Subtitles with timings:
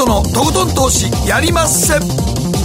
[0.00, 2.59] 本のとことん投資やりまっせ。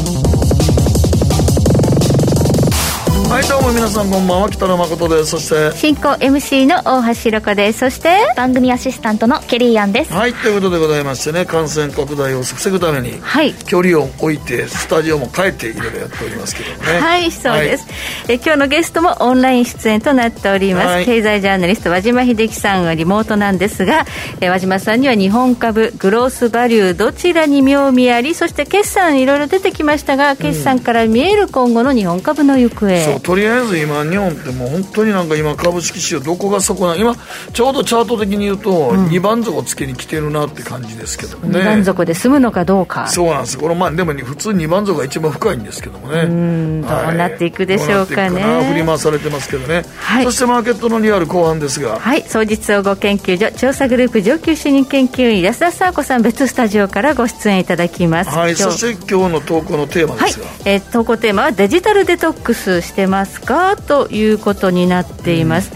[3.28, 4.50] はいどうも皆さんこんばんは。
[4.50, 5.32] 北野誠です。
[5.32, 7.80] そして進行 MC の大橋ひろ子です。
[7.80, 10.14] そして番組アシスタントのケリーアンです。
[10.14, 13.54] はいということでございましてね感染拡大を防ぐために、はい。
[13.54, 17.00] 距離を置いてスタジオも変えていろいろやっておりますけどね。
[17.00, 17.88] はいそうです、
[18.30, 21.06] え今日のゲストもオンライン出演となっております、はい。
[21.06, 24.06] 経済ジャーナリスト和島秀樹さんはリモートなんですが、
[24.40, 37.16] え和島さんには日本株グロースバリューどちらに妙味ありそして決算いろいろ出てきましたが決算から見える今後の日本株の行方、とりあえず今日本ってもう本当になんか今株式市場どこがそこな今
[37.54, 43.08] ちょうどチャート的に言うと2番底つけに来てるなって感じですけどもね、二番底で済むのかどうか。
[43.08, 43.58] そうなんです。
[43.58, 46.24] このまあでもね普通2番底が一番深いんですけどもね。
[46.26, 48.30] んどうなっていくでしょうかね。
[48.30, 50.26] どうなってい振り回されてますけどね、はい。
[50.26, 52.00] そしてマーケットのリアル後半ですが。
[52.00, 52.22] はい。
[52.22, 58.30] 双日総合研究所調査グループ上級主任研究員安田沙子さん別スタジオからご出演いただきます。
[58.32, 58.56] はい。
[58.56, 60.32] そして今日の投稿のテーマではい。
[60.32, 63.76] すが、、えー投稿テーマはデジタルデトックスしてますか？
[63.76, 65.72] ということになっています、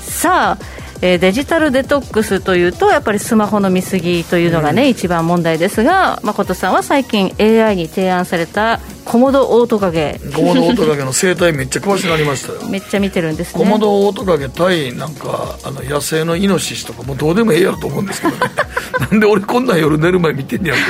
[0.00, 0.64] さあ
[1.02, 8.80] えーデジタルデトックスというとやっぱりスマホの見過ぎというのがね、一番問題ですが誠さんは最近 AI に提案された
[9.10, 10.20] コモドオオトカゲ。
[10.36, 12.70] コモドオオトカゲの生態めっちゃ詳しくなりましたよ。
[12.70, 13.58] めっちゃ見てるんですね。
[13.58, 18.52] コモドオオトカゲ対なんかあの野生のイノシシとかもうどうでもええやろと思うんですけどね。
[19.10, 20.80] なんで俺こんなん夜寝る前見てんねやろ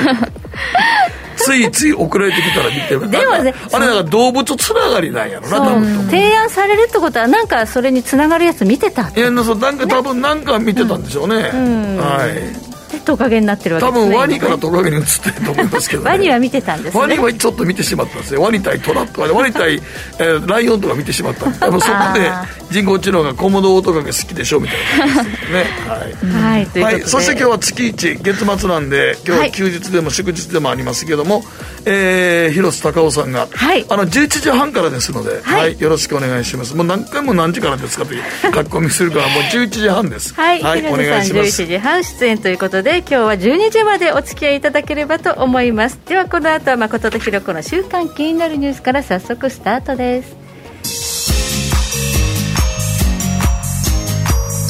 [1.35, 3.09] ついつい送られてきたら見てる。
[3.09, 12.70] でもねあれだから動物つながりなんやろな多分提案されるってことはなんかそれにつながるやつ見てたいやそうなんか多分なんか見てたんでしょうね、はい。
[12.70, 12.70] で
[13.01, 14.09] トカゲになってるわけ多ですね。
[14.09, 17.01] 分ワニからトカゲに移ってると思いますけど、ね、ワニは見てたんですね。
[17.01, 21.59] ワニはちょっと見てしまったんですよワニ対トラとかでワニ対、えーライオンとか見てしまったんで。
[21.59, 25.65] 多分そこであ人工知能がコモドオオトカゲ好きでしょみたいな感じですね。
[25.87, 26.65] はい。
[26.83, 31.43] はいはい、そして今日は月一月末なんで今日は休日でも祝日でもありますけども、
[31.85, 33.85] えー広瀬隆夫さんが、はい。
[33.89, 36.75] あの11時半からですので、ははいいよろしくお願いします。
[36.75, 40.33] もう何回も何時からですかという書き込みするからもう11時半です。
[40.33, 41.63] はい、お広瀬さん願いします。
[41.63, 45.99] 11時半出演ということで今日は12時までお付き合いいただければと思います。
[46.05, 50.35] ではこの後は誠とひろ子の週間気になるニュースから早速スタートです。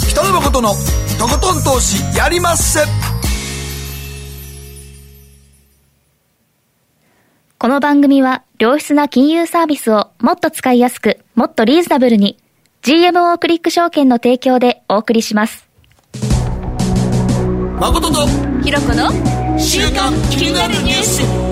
[0.10, 0.70] 北野誠の
[1.20, 2.80] とことん投資やりまっせ。
[7.60, 12.38] この番組は良質な金融サービスをもっと使いやすく、もっとリーズナブルに
[12.82, 15.71] GMO クリック証券の提供でお送りします。
[17.82, 18.28] 誠と
[18.64, 19.10] ひろ子の
[19.58, 21.51] 週刊気になるニュース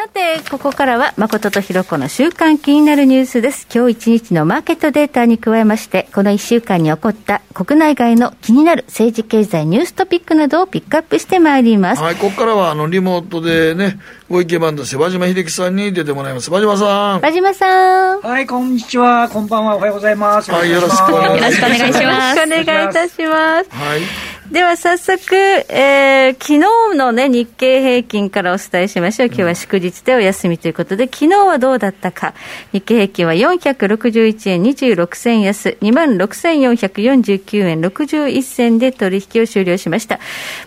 [0.00, 14.00] さてここからは誠とひろ子の週間気になるニュースです今日一日のマーケットデータに加えましてこの1週間に起こった国内外の気になる政治経済ニューストピックなどをピックアップしてまいりますはい、ここからはあのリモートでね、
[14.30, 16.50] ご意見番として和島秀樹さんに出てもらいます。
[16.50, 17.20] 和島さん。
[17.20, 19.28] 和島さんはい、こんにちは。
[19.28, 19.76] こんばんは。
[19.76, 20.50] おはようございます。
[20.50, 24.39] はいよろしくお願いしますよろしくお願いしますよろしくお願いいたしますはい。
[24.50, 29.28] では早速、えー昨日のね、日経平均からお伝えしましょう。
[29.28, 32.34] 今日は祝日でお休みということで、昨日はどうだったか。
[32.72, 40.18] 日経平均は461円26銭安、26,449円61銭で取引を終了しました。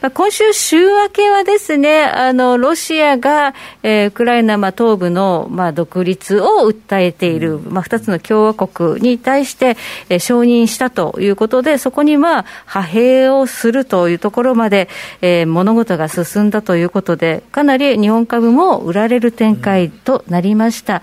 [0.01, 9.75] まあ、今週週明けはですね、あの、ロシアが、えーウクライナ、まあ、東部の、まあ、独立を訴えている、まあ、二つの共和国に対して、
[10.09, 14.87] えー承認したということで、そこにまあ、派兵をするるというところまで、
[15.21, 21.01] えー物事が進んだということで、かなり日本株も売られる展開となりました。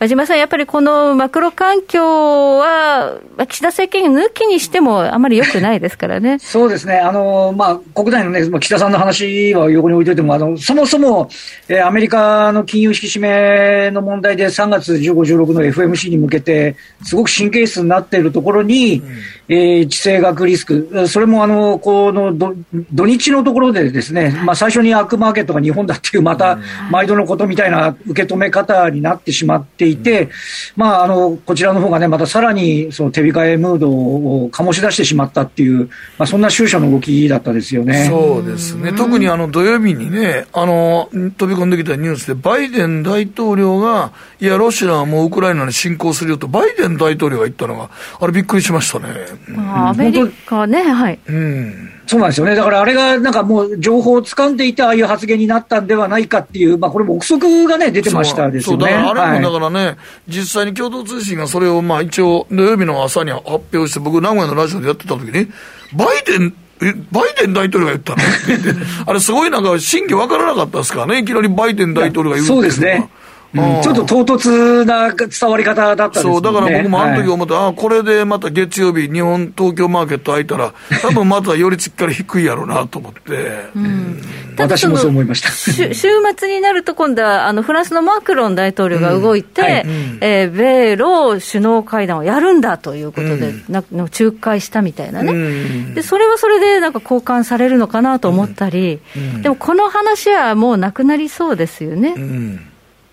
[0.00, 6.38] 和島さん、やっぱりこのマクロ環境は、まあ岸田政権抜きにしてもあまり良くないですからね。
[6.40, 6.98] そうですね。
[6.98, 11.28] あの、まあ、国内のね、まあ岸田さんの話は横に置いといても、あの、そもそも、
[11.68, 19.02] えーアメリカの金融引き締めの問題で3月15、16の FMC に向けて、すごく神経質になっているところに、
[19.48, 22.54] えー地政学リスク、それもあの、このど
[22.92, 26.58] 土日のところでですね、まあ、最初にアックマーケットが日本だっていう、また
[26.90, 30.28] 毎度のことみたいな受け止め方になってしまっていて、
[30.76, 35.88] まあ、あの、こちらの方がね、またさらにその手控えムードを醸し出してしまったっていう、
[36.18, 38.06] まあ、そんな終始の動きだったですよね。
[38.08, 38.92] そうですね。
[38.92, 47.90] 特にあの土曜日にね、あの、飛び込んできたニュースで、バイデン大統領が、いや、ロシアはもうウクライナに侵攻するよと、バイデン大統領が言ったのが、
[48.20, 49.08] あれびっくりしましたね。
[49.48, 51.18] まあアメリカね、はい。
[51.26, 51.90] うん。
[52.08, 52.54] そうなんですよね。
[52.54, 58.86] だからあれがなんかもう情報を掴んでいて、ああいう発言になったんではないかっていう、まあこれも憶測がね、出てましたですよね。
[58.86, 59.96] そうだからあれもだはいからね、
[60.26, 65.48] 実際に共同通信がそれをまあ一応土曜日の朝に発表して、僕名古屋のラジオでやってた時に、
[65.94, 68.18] バイデンえバイデン大統領が言ったの？
[69.06, 73.08] あれ、すごいなんか、真偽分からなかったですからね、いきなりバイデン大統領が言うそうですね。
[73.54, 83.70] うん、ちょっと唐突な伝わり方だったんです、ね、そう、だから僕もあの時思った、はい、あこれでまた月曜日、日本、東京マーケット開いたら、多分またよりつっかり低いやろうなと思って。
[83.74, 84.20] うん、
[84.58, 85.48] 私もそう思いました。
[85.94, 85.94] 週
[86.36, 89.66] 末になると、今度はあのフランスのマクロン大統領が動いて、うん。
[89.66, 89.84] はい、
[90.20, 99.00] えー、米ロ首脳会談をやるんだということで、うん、な仲介したみたいなね、うん、で、それはそれでなんか交換されるのかなと思ったり、
[99.42, 102.14] でもこの話はもうなくなりそうですよね。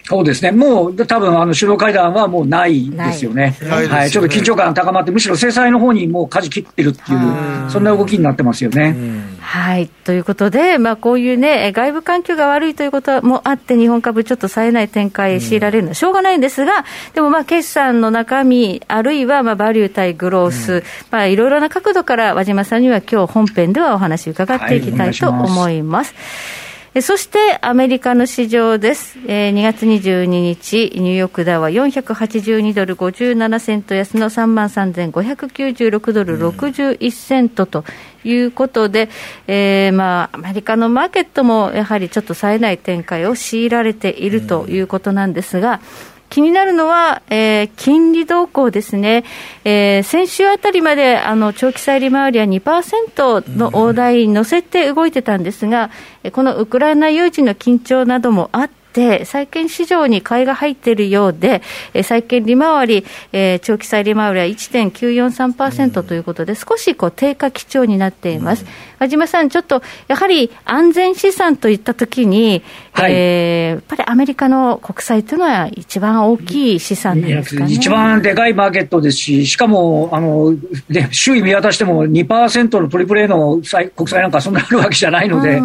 [0.07, 8.95] そうですね、もう多分あの首脳会談はもうないですよね、はい、ちょっと緊張感高まって、むしろ制裁の方にもう舵切ってるっていう、そんな動きになってますよね。
[9.39, 9.87] はい。
[9.87, 16.85] ということで、まあ、こういうね、外部環境が悪いということもあって、日本株、ちょっと冴えない展開強いられるのはしょうがないんですが、
[17.15, 26.13] でもまあ決算の中身、あるいはまあバリュー対グロース、まあ、いろいろな角度から和島さんには今日本編ではお話伺っていきたいと思います。
[26.13, 26.64] はい
[27.01, 37.83] そしてアメリカの市場です、えー、2月22日、ニューヨークダウは482ドル57セント安の3万3596ドル61セントと
[38.23, 39.09] いうことで、
[39.47, 49.23] えーまあ、アメリカのマーケットもやはりちょっと冴えない展開を強いられているということなんですが、うん気になるのは、えー、金利動向ですね、
[49.63, 55.91] えー、先週あたりまであの長期債利回りは2%の大台に乗せて動いてたんですが、
[56.23, 61.61] うん、このウクライナ有事の緊張などもあって、て、債券市場に買いが入っているようで、
[61.93, 68.65] え債券利回り、えー、長期債利回りは1.943%ということで、少しこう低下基調になっています。
[68.97, 72.63] 和島さん、ちょっとやはり安全資産といったときに、
[72.95, 77.73] はい、えー、やっぱりアメリカの国債というのは一番大きい資産なんですかね。
[77.73, 79.17] 一番でかいマーケットです。
[79.17, 80.53] し、しかも、あの、
[80.87, 85.61] ね、周囲見渡しても2%のトリプル A の国債なんかそんなあるわけじゃないので、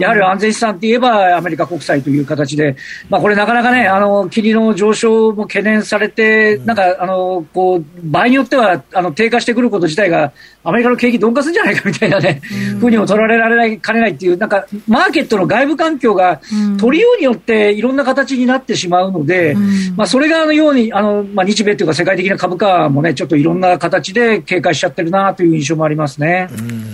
[0.00, 2.74] やはり安全資産といえばアメリカ国債という形で、
[3.08, 10.32] まあ、これなかなかね、あの、金利の上昇も懸念されて、なんか、あの、こう、場合によっては、あの、低下してくること自体が、
[10.64, 12.40] アメリカの景気鈍化するんじゃないかみたいなね、
[12.80, 16.40] ふうにも取られられないかねないっていう、なんか、マーケットの外部環境が、
[16.78, 19.54] 取りようによっていろんな形になってしまうので、
[19.96, 26.48] まあ、それがあのように、あの、まあ、日米というか世界的な株価もね、ちょっといろんな形で警戒しちゃってるなという印象もありますね。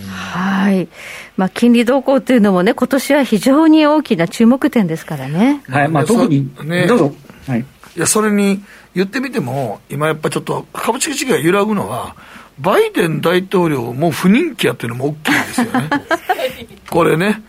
[0.09, 0.89] はい。
[1.37, 5.63] まあ、金利動向というのもね、今年は非常に大きな注目点ですからね。
[5.69, 7.15] はい、まあ、特に、ね、どうぞ。
[7.47, 7.61] はい。
[7.61, 7.65] い
[8.01, 8.63] や、それに
[8.95, 12.17] 言ってみても、今やっぱちょっと株式市場が揺らぐのは、
[12.61, 15.91] バイデン大統領も不人気やっていうのも大きいですよね。
[16.91, 17.43] これね。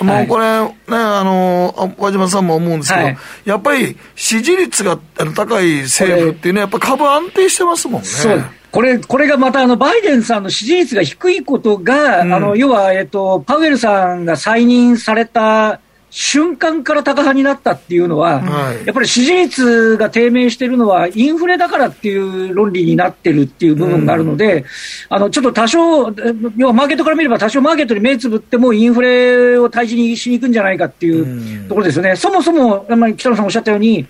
[0.00, 4.98] もうこれ、ね、あの、和島さんも思うんですけど、はい、やっぱり支持率が
[5.34, 8.08] 高い政府っていうのは、やっぱ株安定してますもんね。
[8.08, 15.80] そうこれ、これがまたあのバイデンさんの支持率が低いことが、うん、あの要は、えっと、パウエルさんが再任された
[16.18, 24.64] 瞬間から高派になったっていうのは、はい、やっぱり支持率が低迷しているのは、インフレだからっていう論理になってるっていう部分があるので、うん、
[25.10, 26.10] あのちょっと多少、
[26.56, 32.86] 要はマーケットから見れば、多少マーケットに目つぶっても、インフレを退治にしに行くんじゃないかっていうところですよね、うん、そもそも、
[33.18, 34.06] 北野さんおっしゃったように、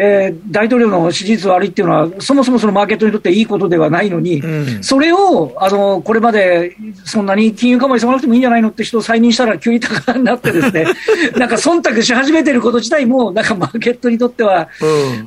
[0.00, 10.86] えー、大統領の支持率悪いっていうのは、そもそもそのマーケットにとっていいことではないのに、うん、それをあのこれまでそんなに金融緩和急がなくてもいいんじゃないのって人を再任したら急に高くなってですね、
[11.36, 14.68] なんか忖度し始めてること自体も、なんかマーケットにとっては、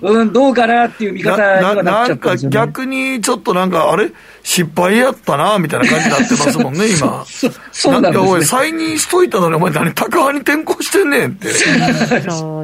[0.02, 4.12] うん、うん、どうかなっていう見方にはなっちゃったんですよ、ね、逆にちょっとなんか、あれ？
[4.44, 7.26] 失敗やったな、みたいな感じになってますもんね、今。
[7.72, 11.50] そうなんです、ね、おい、再任しといたのに、お前何、高派に転向してんねんって。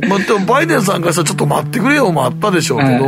[0.07, 3.03] まあ、でも、バイデンさんからしたらちょっと待ってくれよもあったでしょうけど、はい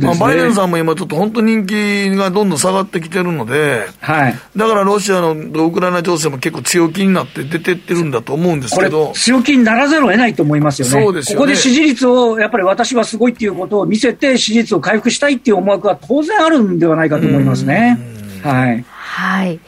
[0.00, 9.12] ね、まあ、バイデンさんも今ちょっと本当人気がどんどん下がってきてるので、はい、だからロシアのウクライナ情勢も結構強気になって出てってるんだと思うんですけど。
[9.14, 10.90] 強気にならざるを得ないと思いますよね。
[10.92, 11.38] そうですよね。
[11.38, 18.13] ここで支持率を、やっぱり私はすごいっていうことを見せて、支持率を回復したいっていう思惑は当然あるんではないかと思いますね。
[18.48, 18.84] はい。
[18.88, 19.60] はい。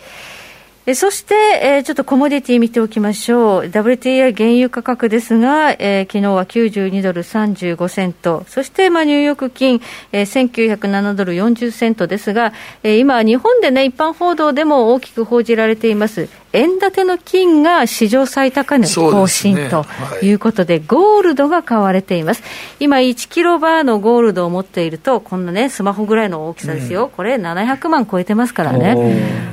[0.88, 3.64] えそして、えー、ちょっとコモディティ見ておきましょう。
[3.64, 8.44] WTI 原油価格ですが、えー、昨日は92ドル35セント。
[8.46, 9.80] そして、まあ、ニューヨーク金、
[10.12, 12.52] えー、1907ドル40セントですが、
[12.84, 19.84] えー、今、日本でね、一般報道でも大きく報じられています、円建ての金が史上最高値更新と
[20.22, 22.42] いうことで、ゴールドが買われています。
[22.80, 27.04] 今、1キロバーのゴールドを持っていると、こんなね、スマホぐらいの大きさですよ。
[27.04, 28.96] うん、これ、700万超えてますからね。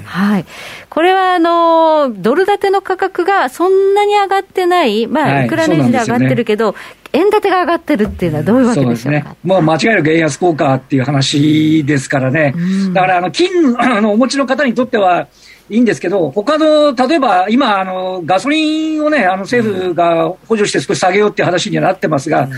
[0.05, 0.45] はい。
[0.89, 6.75] これは、あの、ドル建ての価格がそんなに上がってない、まあ、ウクライナ時で上がってるけど、
[7.13, 12.55] 円建てが上がってるっていうのはどういうわけでしょうか、ね、もう間違いなく円安効果っていう話ですからね、
[12.91, 15.27] だからあの金あのお持ちの方にとっては、
[15.69, 22.49] いいんですけど、他の、例えば今、あの、ガソリンをね、あの政府が補助して少し下げようっていう話にはなってますが、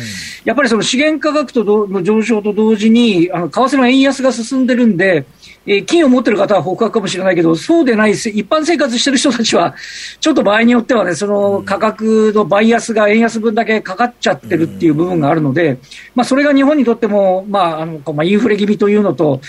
[0.44, 5.26] やっぱりその資源価格との上昇と同時に、あの、為替の円安が進んでるんで、
[5.66, 9.76] えー、金を持ってる方は北格かもしれないけど、そうでない、一般生活してる人たちは、
[10.20, 15.80] ちょっと場合によってはね、その価格のバイアスが円安分だけかかっちゃってるっていう部分があるので、
[16.14, 19.42] まあ、それが日本にとっても、まあ、あの、まあ、インフレ気味というのと、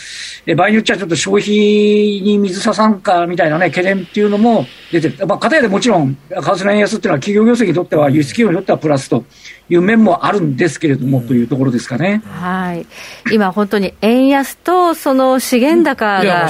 [0.47, 5.27] えー、場合によっちゃちょっと消費に水ささんかみたいなね、懸念っていうのも出てる。
[5.27, 9.25] まあ、片やでもちろん、為替の円安っていうのは企業業績にとっては、輸出企業にとってはプラスと
[9.69, 12.23] いう面もあるんですけれども、というところですかね。
[12.25, 12.87] はい。
[13.33, 16.49] 今本当に円安とその資源高が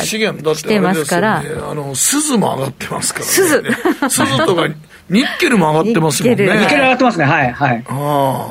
[0.55, 1.43] 来てますから。
[1.43, 3.31] ね、あの、鈴も上がってますからね。
[3.31, 3.65] 鈴
[4.09, 4.69] 鈴とか
[5.09, 6.45] ニッケルも上がってますもんね。
[6.45, 7.25] ニッケル上がってますね。
[7.25, 7.85] はい、はい。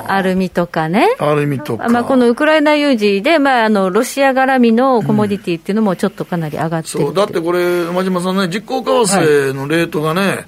[0.07, 1.15] アルミとかね。
[1.19, 1.89] アルミとか。
[1.89, 7.59] まあ、このウクライナ有事で、まあ、あの、ロシア絡みのコモディティっていうのもちょっとかなり上がってる、うん、そう、だってこれ、
[7.91, 10.45] 真島さんね、実行為替のレートがね、はい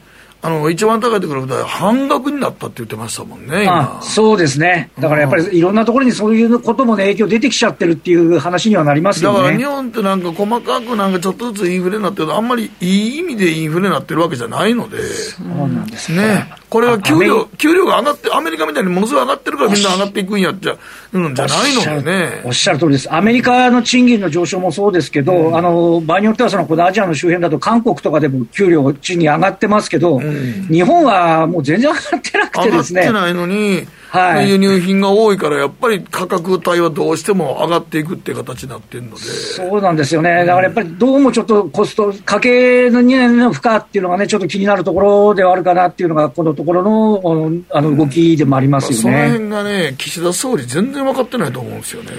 [0.47, 9.37] あの一番高いところで半額になったって言ってましたもんね、あそうですね、だからやっぱりいろんなところにそういうことも、ね、影響出てきちゃってるっていう話にはなりますよね。
[9.39, 12.33] だから日本ってなんか細かくなんかちょっとずつインフレになってる。
[12.33, 16.49] あんまりいい意味でインフレになってるわけじゃないので、そうなんですね。
[16.69, 20.75] これは給料給料が上がって、アメリカみたいにものすごい上がってるからみんな上がっていくんやっちゃ
[21.13, 22.41] うんじゃないのでね。
[22.43, 23.13] おっしゃる通りです。
[23.13, 33.01] アメリカの賃金の上昇もそうですけど、うん、あの、場合によってはその、このアジアの周辺だと韓国とかでも給料、賃金上がってますけど、うん、日本はもう全然上がってなくてですね。
[33.01, 39.17] 上がってないのに、はい、輸入品が多いから、やっぱり価格帯はどうしても上がっていくっていう形になってるので。
[39.21, 52.11] そうなんですよね、だからやっぱりどうもちょっとコスト、家計の2年の負荷っていうのがね、ちょっと気になるところではあるかなっていうのが、このところのあの動きでもありますよね、うん、その辺がね、岸田総理、全然分かってないと思うんですよね。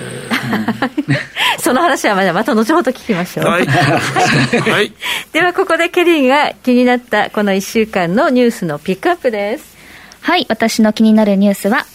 [1.58, 3.46] その話はまだまた後ほど聞きましょう。
[3.46, 4.92] はい、はい、
[5.32, 9.77] ではここでケリーが気になったこの1週間のニュースのピックアップです。
[10.20, 11.86] はい、私の気になるニュースは、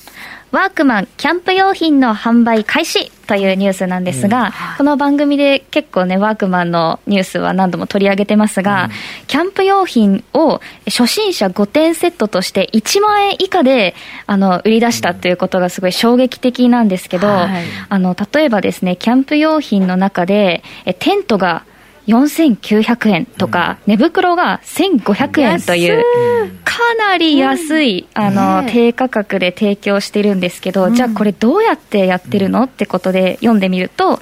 [0.53, 8.91] ワークマンキャンプ用品の販売開始というニュースなんですが、うん、この番組で結構ね、ワークマンのニュースは何度も取り上げてますが、うん、
[9.25, 13.95] キャンプ用品を初心者5点セットとして1万円以下で
[14.27, 20.61] あの売り出したということがすごい衝撃的なんですけど、はい、あの例えばですね、キャンプ用品の中で
[20.99, 21.65] テントが
[22.07, 26.03] 4900円とか、寝袋が1500円という、
[26.63, 34.19] かなり安い、あの、低価格で提供してるんですけど、じゃあこれどうやってやってるのってことで読んでみると、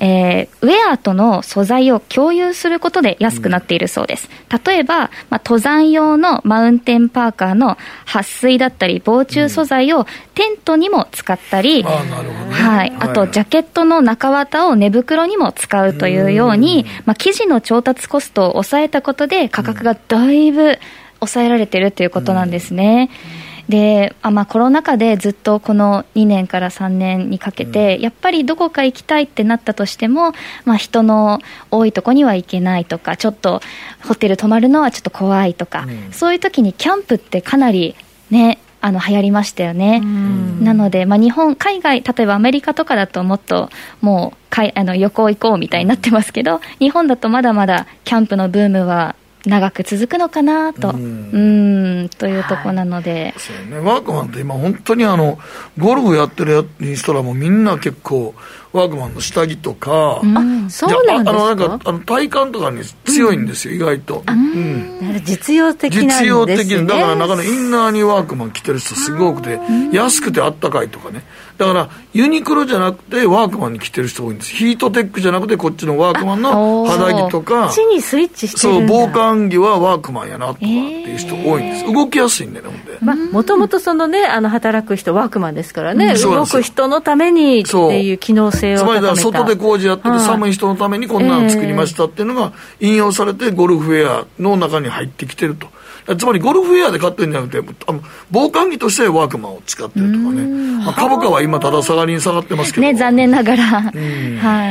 [0.00, 4.30] えー、ウェアとの素材を共有することで安くなっているそうです。
[4.64, 20.78] 例えば、まあ、登山用のマウンテンパーカーの撥水だったり、防虫素材をテントにも使ったり、はい、あと、ジャケットの中綿を寝袋にも使うというように、まあ、生地の調達コストを抑えたことで価格がだいぶ
[21.20, 23.10] 抑えられているということなんですね。
[23.44, 30.32] うんであまあ、コロナ禍でずっとこの2年から3年にかけて、うん、やっぱりどこか行きたいってなったとしても、
[30.64, 31.38] まあ、人の
[31.70, 33.62] 多いとこには行けないとかちょっと
[34.04, 37.94] ホテル泊まるのはちょっと怖いとか、うん、そういう時にキャンプってかなり
[38.30, 43.68] ねあの流行りましたよね、なので、まあ、日本、海外、例えばアメリカとかだともっと
[44.00, 49.14] もうかいあの旅行行こうみたいになってますけど、日本だとまだまだキャンプのブームは
[49.46, 55.38] 長く続くのかなと、うん、んというところなので、はい、そうね、ワークマンって今、本当にあの
[55.78, 58.34] ゴルフやってる人らもみんな結構、
[58.72, 61.48] ワークマンの下着とか、うん、そうなんですか？
[61.48, 69.58] あのなんかあの体感とかに強いんですよ、うん、意外と、うん、実用的なんです、ね、実用的だから中のインナーにワークマン着てる人すごくて
[69.92, 71.24] 安くてあったかいとかね。
[71.58, 74.54] だからユニクロじゃなくてワークマンに着てる人多いんです。
[74.54, 77.70] ヒートテックじゃなくてこっちのワークマンの肌着とか。
[77.70, 83.30] そにスイッチしてそう防寒着はワークマンやなとかっていう人多いんです、えー、動きやすいんでねほんで。
[83.32, 95.68] もともとそのねあの働く人ワークマンですからね、動く人のためにっていう機能性を高めた外で工事やってて寒い人のためにこんなの作りましたっていうのが引用されてゴルフウェアの中に入ってきてると。
[96.16, 98.00] つまりゴルフウェアで買ってるんじゃなくて、あの
[98.30, 100.42] 防寒着としてワークマンを使ってるとかね、
[100.82, 102.86] まあ、株価は今今、ただ下がりに下がってますけど。
[102.86, 103.64] ね、残念ながら。
[103.64, 103.90] は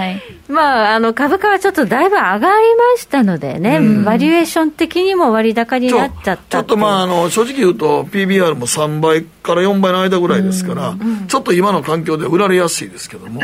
[0.08, 0.22] い。
[0.48, 10.96] まあ、あの、株価はちょっとだいぶ上がりましたのでね、バリエーション的にも割高になっちゃったちょっとまあ、あの、正直言うと、PBR も3倍から4倍の間ぐらいですから、
[11.27, 13.41] ちょっと今の環境で売られやすいですけども、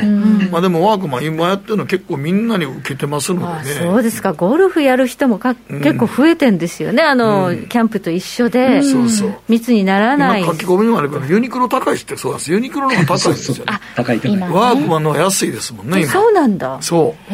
[0.52, 3.76] まあでもワークマン今やってるの結構みんなに受けてますのでね。
[3.82, 10.44] そうですか、ゴルフやる人もか、結構増えてんですよね、あの、キャンプと一緒で、そうそう密にならない。
[10.44, 12.52] 今書き込みもあるけど、ユニクロ高いってそうです。
[12.52, 13.80] ユニクロの方が高いですよね。
[13.96, 14.40] 高い高い。
[14.40, 16.12] ワークマンの方が安いですもんね、今。
[16.12, 16.78] そうなんだ。
[16.82, 17.34] そう。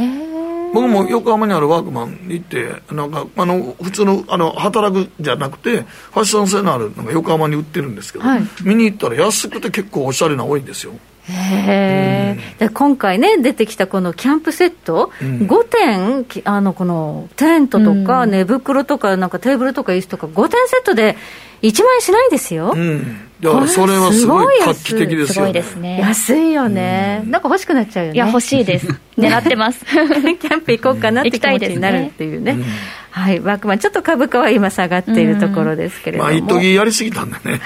[0.73, 10.93] 僕も横浜にあるワークマンに行って、なんか、あの、普通の、あの、働くじゃなくて、ファッション性のあるのが横浜に売ってるんですけど、はい、見に行ったら安くて結構おしゃれな多いんですよ。
[11.29, 21.15] へえ、うん、今回ね、出てきたこのキャンプセット、うん、5点、あのこのテントとか、寝袋とか、なんかテーブルとか椅子とか、5点セットで
[21.61, 22.73] 1万円しないですよ。
[22.75, 25.99] うんいやそれはすごい画期的ですよ、ね、すね。
[25.99, 28.15] 安いよね、うん、なんか欲しくなっちゃうよね。
[28.15, 28.87] いや、欲しいです。
[29.17, 29.83] 狙ってます。
[29.89, 32.53] キャンプ行こうかなって 気持ちになるっていうね。
[32.53, 32.63] ね
[33.09, 36.29] はい、ワークマン、ちょっと株価は今下がっているところですけれども。
[36.29, 37.61] まあ、一時やりすぎたんでね。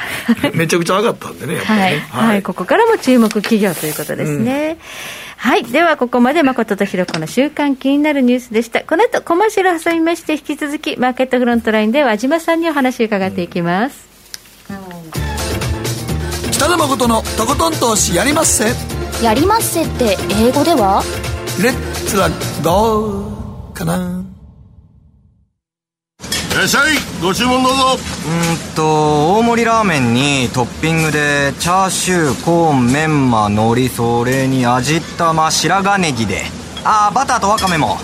[0.53, 1.99] めちゃくちゃ上がったんでね、ねはい、はい、
[2.29, 2.41] はい。
[2.41, 4.69] ここからも注目企業ということですね。
[4.69, 4.77] うん、
[5.37, 5.63] はい。
[5.63, 8.81] では、ここまで誠とひろ子の週間気になるニュースでした。
[8.83, 14.05] この後、コマーシャル挟みまして、引き続き、マーケットフロントラインで和島さんにお話を伺っていきます。
[14.69, 14.75] うん
[16.51, 18.65] 北野誠のとことん投資やりまっせ
[19.21, 21.03] やりまっせって英語では？
[21.61, 22.29] レッツラ
[22.63, 24.23] ゴーかな
[26.55, 26.93] いらっしゃい。
[27.21, 27.79] ご注文どうぞ。
[27.91, 36.43] うんと大盛りラーメンにトッピングでチャーシューコーンメンマ海苔それに味玉白髪ネギで。
[36.85, 37.97] ああバターとワカメも。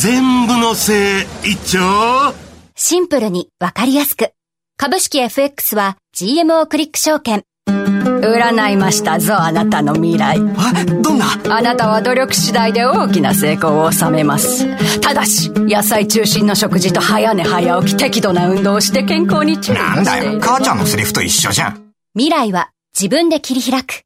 [0.00, 2.34] 全部のせい一丁。
[2.74, 4.32] シンプルにわかりやすく。
[4.76, 10.38] 株式 FX は GMO クリック証券占いましたぞあなたの未来。
[10.38, 10.40] え
[10.84, 11.26] どんな？
[11.48, 14.66] あなたは努力次第で大きな成功を収めます。
[15.00, 21.92] ただし野菜中心の食事と早寝早起き適度な運動をして健康に注意なんだよ母ちゃんのセリフと一緒じゃん。
[22.14, 24.02] 未来は自分で切り開く。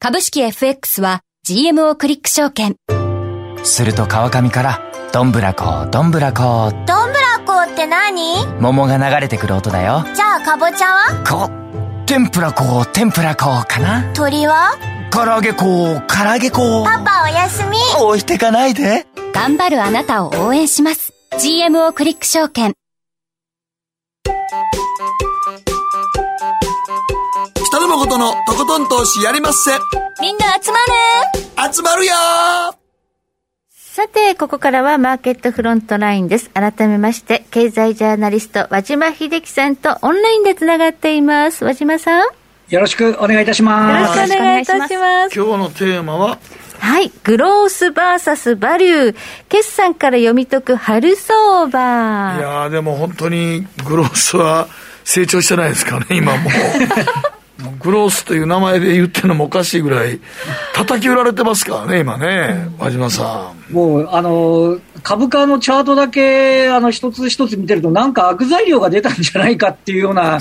[0.00, 2.76] 株式 FX は GMO クリック証券。
[3.64, 4.80] すると川上から
[5.12, 8.46] どんぶらこどんぶらこどんぶらこって何？
[8.60, 10.04] 桃が流れてくる音だよ。
[10.14, 11.24] じゃあかぼちゃは？
[11.24, 11.50] こ
[12.08, 14.78] 天ぷら粉、天ぷら粉かな鳥は？
[15.12, 16.82] 唐揚げ粉、唐揚げ粉。
[16.82, 17.76] パパおやすみ。
[18.00, 19.06] 置いてかないで。
[19.34, 21.12] 頑張るあなたを応援します。
[21.32, 22.72] GMO クリック証券。
[27.66, 29.72] 北野誠のとことん投資やりまっせ。
[30.22, 30.78] みんな集ま
[31.66, 32.14] る集まるよ
[33.98, 36.50] さて、ここからはマーケットフロントラインです。
[36.50, 41.64] 改めまして、経済ジャーナリスト、和島秀樹さんとオンラインでつながっています。
[41.64, 42.22] 和島さん。
[42.68, 44.18] よろしくお願いいたします。
[44.18, 45.34] よろしくお願いいたします。
[45.34, 46.38] 今日のテーマは？
[46.78, 47.10] はい。
[47.24, 49.16] グロースバーサスバリュー。
[49.48, 52.36] 決算から読み解く春相場。
[52.38, 54.68] いやでも本当にグロースは
[55.02, 56.52] 成長してないですかね、今もう。
[57.80, 60.20] グロースという名前で言ってるのもおかしいぐらい、
[60.74, 63.72] 叩き売られてますからね、今ね、和島さん。
[63.72, 70.38] もう、あの、株価のチャートだけ、あの、一つ一つ見てると、なんか悪材料が出たんじゃないかっていうような、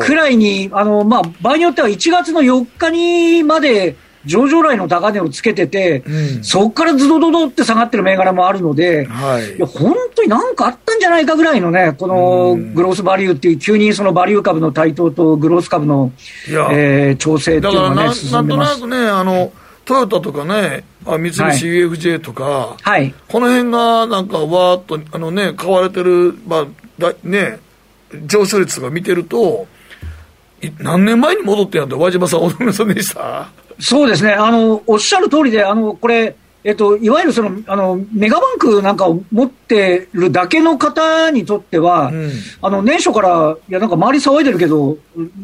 [0.00, 3.96] くらいに、あの、まあ、場合によっては1月の4日にまで、
[4.28, 16.12] 上場来の高値をつけてて、うん、そこからズドドドって下がってる銘柄もあるので、はい、いや本当になんかあったんじゃないかぐらいのね、このグロースバリューっていう、急にそのバリュー株の台頭とグロース株の、
[16.46, 18.72] えー、調整っていうのがね、進んでます。
[18.72, 19.52] なんとなくね、あの
[19.84, 26.66] トヨタとかね、あ三菱 UFJ とか、はい、この辺がなんかわーっとあの、ね、買われてる、まあ
[26.98, 27.58] だね、
[28.26, 29.66] 上昇率が見てると、
[30.78, 33.48] 何年前に戻ってやんと、和島さん、驚きませんでした？
[33.80, 44.98] そうですね、あのおっしゃる通りで、あのこれ、えっと、いわゆるそのあのメガバンクなんかを持ってるだけの方にとっては、うん、あの年初から、いや、なんか周り騒いでるけど、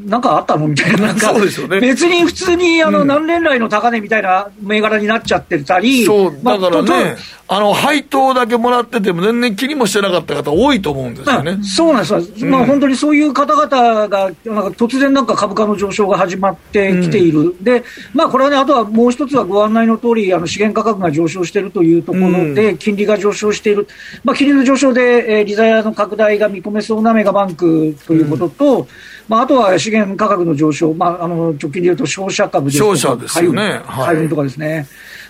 [0.06, 1.40] なんかあったのみたいな、なんか、ね、
[1.80, 11.58] 別に普通にあの、うん、何年来の高値みたいな銘柄になっちゃってたり、そうだからね、あの配当だけもらってても、全然気にもしてなかった方、多いと思うんですよね。
[11.62, 14.34] そうなんです、うん、まあ、本当にそういう方々が、なんか
[14.70, 23.88] 突然なんか株価の上昇が始まってきている、でまあ、これはね、あとはもう一つはご案内の通り、あの資源価格が上昇しているというところで、金利が上昇している、
[24.24, 28.86] まあ、金利の上昇で、えー、利ザヤの拡大が見込めそうなメガバンクということと、うん、
[29.28, 34.86] まあ、あとは資源価格の上昇、まあ、あの直近でいうと商社株ですとか、ですよね、海運とかですね。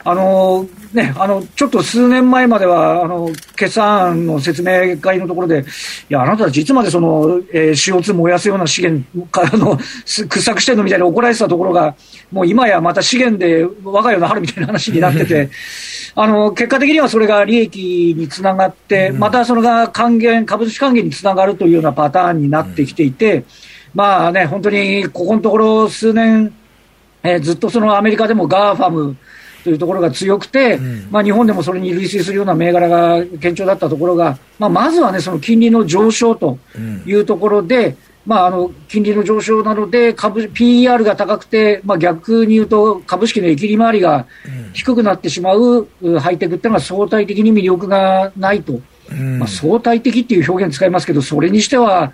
[0.06, 5.64] あのね、あのちょっと数年前まではあの決算の説明会のところで、
[6.10, 11.96] いや、あなたたちいつまでその、えー、CO2 燃やすような資源からの掘削してるのみたいに怒られてたところが、
[12.30, 15.48] もう今やまた資源で我が世の春みたいな話になってて、
[16.14, 23.44] あの結果的にはそれが利益につながって、またそれが還元、株主還元につながるというようなパターンになってきていて、
[23.94, 26.52] まあね、本当にここのところ数年、
[27.22, 29.16] えー、ずっとそのアメリカでも GAFAM、
[29.64, 36.58] というところが強くて、うん、まあ、日本でもそれに類推するような銘柄が堅調だったところが、まあ、まずはね、その金利の上昇と
[37.06, 44.26] いうところで、うん、まあ、あの金利の上昇なので株、PER が高くて、まあ、逆に言うと、株式の益利回りが
[44.74, 45.88] 低くなってしまう
[46.20, 52.12] ハイテクっていうのは相対的に魅力がないと、うん、まあ、相対的っていう表現使いますけど、それにしては、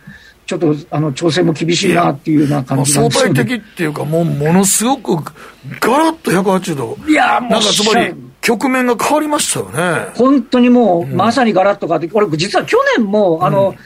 [0.50, 5.32] ちょっとあの調整も厳しいなっていうような感じなんですよ、ね、相対的っていうか、もうものすごく
[5.78, 10.10] ガラッと180度、いやなんかつまり、局面が変わりましたよね。
[10.16, 13.76] 本当にもう、まさにガラッと変わって、これ、実は去年も、あの、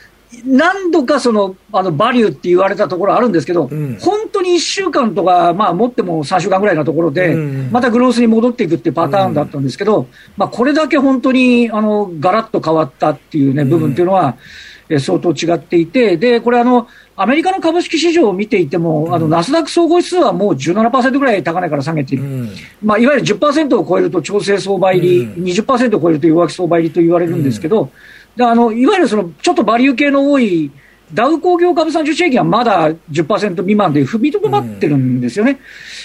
[0.43, 22.51] うん、何度かそのあのバリューって言われたところあるんですけど、うん、本当に1週間とか、まあ、持っても3週間ぐらいのところで、うん、またグロースに戻っていくっていうパターンだったんですけど、まあ、これだけ本当にあのガラッと変わったっていう、ね、部分っていうのは、え相当違っていて、でこれあの、アメリカの株式市場を見ていても、うん、あのナスダック総合指数はもう17%ぐらい高値から下げている、うん、
[22.83, 27.91] まあ、いわゆる10%を超えると調整相場入り、うん、20%を超えると弱気相場入りと言われるんですけど、
[28.37, 30.73] であのいわゆるそのちょっとバリュー系の多い
[31.13, 35.53] ダウ工業株30種平均はまだ10%未満で踏みとどまってるんですよね。
[35.53, 35.63] うん、やっ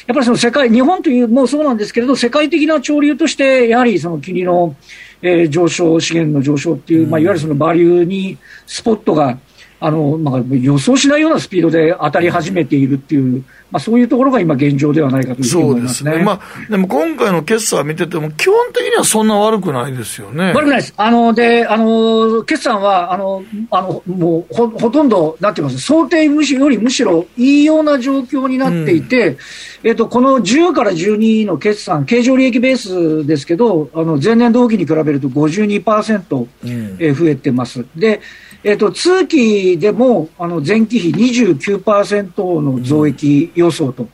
[0.08, 4.76] ぱりその世界、日本というもそうなんですけれど、世界的な潮流として、やはりその金利の、
[5.22, 9.38] えー、上昇、資源の上昇っていう、まあ、いわゆるそのバリューにスポットが
[9.82, 16.12] あの、まあ、予想しないようなスピードで当たり始めているっていう、まあ、そういうところが今、現状ではないかというふうに思いますね。
[16.12, 16.26] そうですね。
[16.26, 20.54] まあ、でも今回の決算見てても、基本的にはそんな悪くないですよね。
[20.54, 20.94] 悪くないです。
[20.98, 25.80] あの、で、あの、決算は、あの、あの、もうほ、ほとんど、なってます？
[25.80, 29.38] 想定むしよりむしろいいような状況になっていて、うん、
[29.84, 37.86] えっと、この10から12の決算、経常利益ベースですけど、あの、前年同期に比べると52%、うん、え増えてます。
[37.96, 38.22] で、
[38.64, 44.08] えっ、ー、と、通期でも、あの、前期比29%の増益予想と。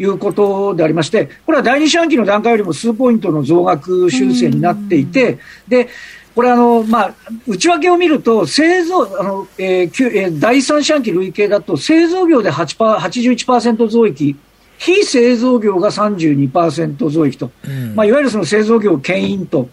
[0.00, 5.88] いうことでありまして、これは第二四半期の段階よりも数ポイントの増額修正になっていて、で、
[6.34, 7.14] これあの、まあ、
[7.48, 14.36] 内訳を見ると、製造、あの、えーえー、第三四半期累計だと、製造業で8 81%増益、
[14.78, 19.68] 非製造業が32%増益と、うん、まあ、いわゆるその製造業を牽引と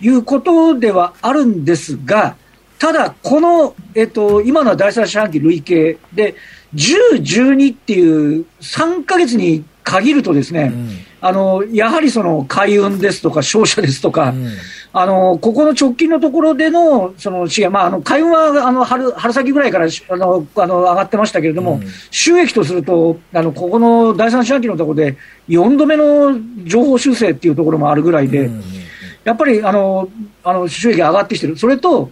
[0.00, 2.36] いうことではあるんですが、
[2.78, 6.34] ただ、この、えっと、今の第三四半期累計で、
[6.74, 14.48] 10、12っていう3か月に限るとですね、うん、あの、やはりその海運ですとか商社ですとか、うん、
[14.92, 25.16] あの、ここの直近のところでの、その資源、まあ、あの、海運は、あの、春、春先ぐらいから、あの、あの、上がってましたけれども、うん、収益とすると、あの、ここの第三四半期のところで、
[25.48, 28.50] 4度目の情報修正っていうところもあるぐらいで、
[29.22, 30.08] やっぱり、あの、
[30.42, 31.56] あの、収益が上がってきてる。
[31.56, 32.10] それと、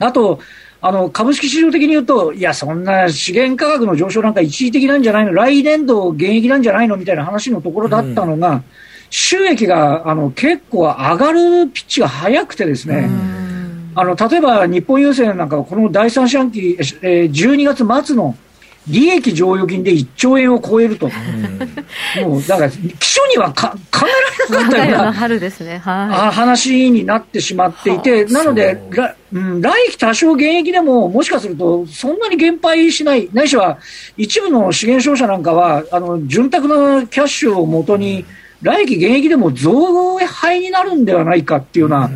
[0.00, 0.40] あと、
[0.82, 6.96] あの株式市場的に言うと、いや、そんな資源価格の上昇なんか一時的なんじゃないの、来年度現役なんじゃないの？
[6.96, 8.64] みたいな話のところだったのが、うん、
[9.10, 13.10] 収益があの結構上がるピッチが早くてですね、
[13.94, 18.34] あの例えば日本郵政なんかはこの第三四半期、えー、12月末の
[18.88, 21.10] 利益剰余金で1兆円を超えると、
[22.18, 24.06] うん、もうだから、基礎にはか 考
[24.50, 28.80] えられなかったような春ですね、はい、話になってしまっていて、なので、
[29.32, 29.38] う。
[29.38, 33.78] ん、来期多少減益でも、もしかすると、そんなに減配しない、ないしは
[34.16, 38.24] 一部の資源商社なんかは、あの潤沢なキャッシュをもとに、
[38.62, 42.06] 来期減益でも増配になるんではないかっていうような。
[42.06, 42.10] うん。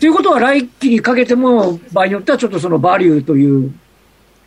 [0.00, 3.72] ということは来期にかけても場合によってはちょっとそのバリューという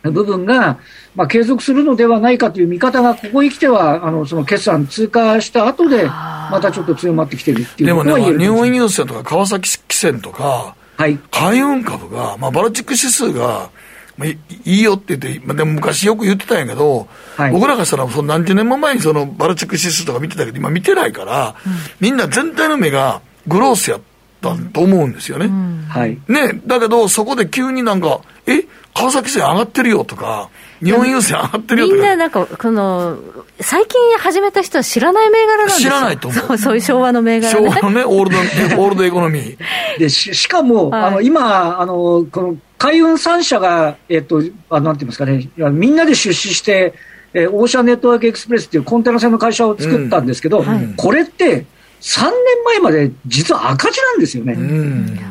[0.02, 0.78] 部分が、
[1.14, 13.70] まあ、継続するのではないかという見方が、ここへ来ては、あのその決算通過した後で、またちょっと強まってきてるっていうでもね、日本郵政とか川崎汽船とか、はい、海運株が、まあ、バルチック指数が、
[14.16, 17.06] まあ、いいよって言って、まあ、でも昔よく言ってたんやけど、
[17.36, 24.00] はい、僕らがしたらその何十年も前にそのバルチック指数とか見てたけど、今見てないから、うん、みんな全体の目がグロースやっ
[24.40, 25.46] たと思うんですよね。
[25.46, 28.64] うん、はい、ねだけど、そこで急になんか、え？
[28.96, 30.48] 川崎線上がってるよとか、
[30.82, 32.00] 日本郵船上がってるよとか。
[32.00, 33.18] みんななんか、この、
[33.60, 37.70] 最近始めた人は知らない銘柄なんですよ知らないと思うそう、そういう昭和の銘柄ね。
[37.70, 38.38] 昭和のね、オールド、
[38.82, 39.98] オールドエコノミー。
[39.98, 46.94] でししかも、はいあの今、あのこの海運3社が、えっとあなんて言いますかね、みんなで出資して、
[47.34, 50.64] えーオーシャンネットワークエクスプレスっていうコンテナ船の会社を作ったんですけど、
[50.96, 51.66] これって、
[52.00, 52.32] 3年
[52.64, 54.54] 前まで実は赤字なんですよね。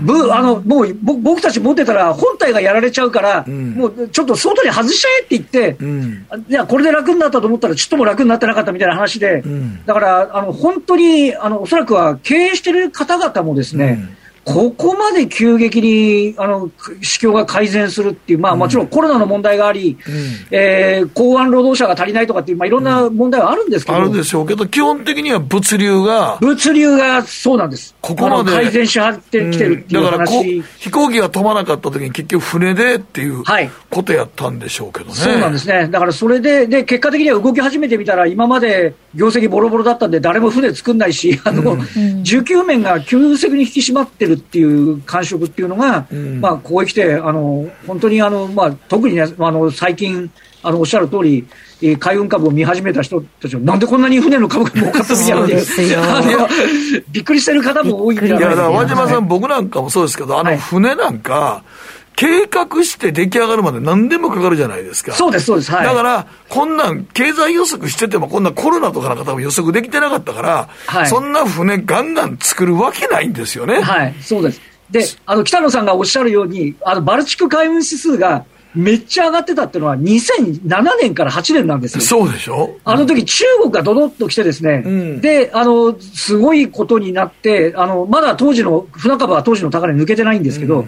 [0.01, 5.77] ぶあのもうぼ僕たち持ってたら本体がやられちゃうから、もうちょっと外に外しちゃえって言って、
[6.49, 9.43] いや、これで楽になったと思ったら、ちっとも楽になってなかったみたいな話で、
[9.85, 14.14] だからあの本当にあのおそらくは経営してる方々もですね、
[14.45, 16.69] ここまで急激にあの
[17.01, 19.97] 市況が改善するっていう、まあ、もちろんコロナの問題があり、
[20.51, 33.43] えー港湾労働者が足りないとかっていう、まあ、いろんな問題はあるんですけど、あるでしょうけど、基本的には物流が、物流がそうなんです、ここまで改善しはってきてるっていうだから飛行機が飛ばなかった時に結局船でっていう
[33.89, 35.15] ことやったんでしょうけどね。
[35.15, 41.77] そうなんですね、だからそれで、で結果的には動き始めてみたら、今まで業績ボロボロだったんで、誰も船作んないし、あの
[42.23, 46.05] 需給面が急速に引き締まってるっていう感触っていうのが、
[46.41, 50.29] まあ、ここへ来て、あの本当にあの、まあ、特にね、あの最近、
[50.63, 51.47] あのおっしゃる通り、
[51.81, 55.47] えー海運株を見始めた人たちは、なんでこんなに船の株が儲かったみたいな
[57.11, 61.63] びっくりしてる方も多いんじゃないいや、だからか和島さん、僕なんかもそうですけど、あの船なんか、
[62.15, 65.13] 計画して出来上がるまで何でもかかるじゃないですか。
[65.13, 65.85] そうです、そうです、はい。
[65.85, 73.81] だから、こんなん、経済予測してても、こんなコロナとかの方も予測できてなかったから、はいそんな船ガンガン作るわけないんですよね。
[73.81, 74.61] はい、そうです。
[74.89, 82.01] で、あの、北野さんがおっしゃるように、あの、バルチク海運指数がめっちゃ上がってたっていうのは、2007年から8年なんですよ。
[82.01, 82.75] そうでしょ？
[82.83, 90.85] あの時中国がドドッと来てですね、で、あの、すごいことになって、あの、まだ当時の、船株は当時の高値抜けてないんですけど、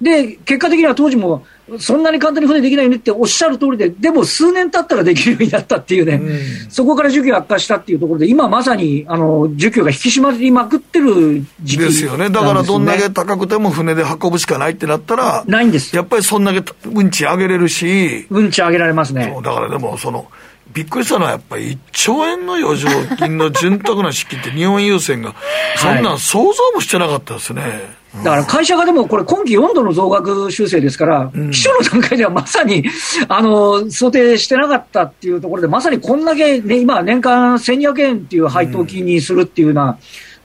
[0.00, 1.46] で、結果的には当時も、
[1.78, 6.20] そんなに簡単に船できないよねっておっしゃる通りで、でも数年経ったらできるようになったっていうね、
[6.68, 12.28] そこから需給悪化したっていうところで、今まさに、あの、需給が引き締まりまくってる時期なんですよね。
[12.28, 15.96] だからどんだけ高くても船で運ぶしかないってなったら、ないんです。
[15.96, 19.30] やっぱりそんだけ運賃上げれるし、運賃上げられますね。
[19.32, 20.26] そうだからでも、その、
[20.74, 25.34] びっくりしたのはやっぱり1兆円の余剰金の潤沢な資金って日本郵船が、
[25.76, 27.62] そんなん想像もしてなかったですね。
[28.16, 32.84] だから会社がでもこれ今期4度の増額修正ですから、基礎の段階ではまさに、
[33.28, 39.98] あの、想定してなかったっていうところで、まさにこんだけ、ね、今年間1200円っていう配当金にするっていうような、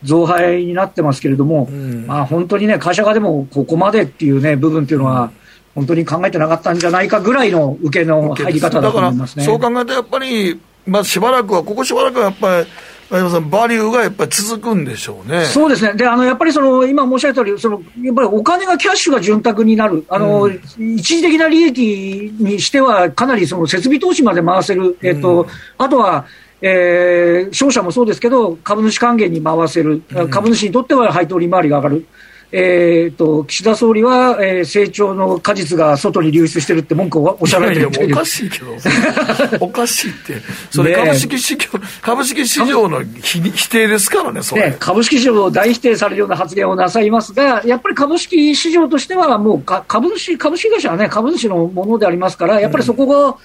[0.04, 1.70] 増配になってますけれども、
[2.08, 5.32] まあ本当にね、会社がでもここまでっていうね、部分っていうのは、
[5.76, 9.46] 本当に考えてなかったんじゃないかぐらいの受けの入り方だと思いますね。
[9.46, 12.68] だから、そう考えてやっぱり、まあしばらくは、ここしばらくはやっぱり、
[13.10, 15.46] バリューがやっぱり続くんでしょうね。
[15.46, 15.94] そうですね。
[15.94, 20.06] で、あの、やっぱりその、今申し上げた通り、その、やっぱりお金がキャッシュが潤沢になる。
[20.10, 24.96] あの、一時的な利益にしては、かなりその設備投資まで回せる。
[25.02, 25.48] えっと、
[25.80, 26.26] あとは、
[26.62, 30.04] えー、商社もそうですけど、株主還元に回せる。
[30.30, 32.06] 株主にとっては配当利回りが上がる。
[32.52, 38.76] えー、と岸田総理は、えー、成長の果実が外に流出してるって文句をおっしゃられてるいやいや、おかしいけど、
[39.62, 41.68] おかしいって、それ株式市場、
[42.02, 44.72] 株式市場の否否定ですからね、それ。
[44.72, 53.38] ね、株式市場を大否定されるような発言をなさいますが、やっぱり株式市場としては、もうか株主、株式会社はね、株主のものでありますから、やっぱりそこが、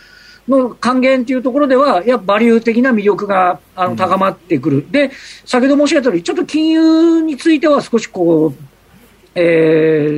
[0.48, 5.10] の還元というところでは、やバリュー的な魅力があの高まってくる、で
[5.44, 8.73] 先ほど申し上げたように、ちょっと金融については少しこう、
[9.34, 10.08] え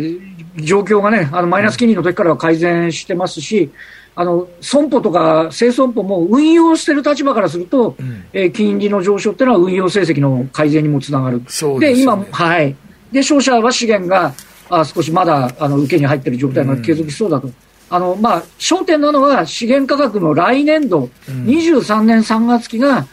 [0.56, 3.70] ー、状況がね、あのマイナス金利の時からは改善してますし、
[4.14, 7.96] あの損保とか清損保も運用してる立場からすると、
[8.32, 11.42] えー金利の上昇っていうのは運用成績の改善にもつながる。
[11.48, 12.74] そうでね今、はい。
[13.12, 14.32] で、商社は資源が
[14.70, 17.50] あ少しまだあの受けに入っている状態が継続しそうだと。
[17.88, 23.06] あのまあ、焦点なのは資源価格の来年度、23年3月期が、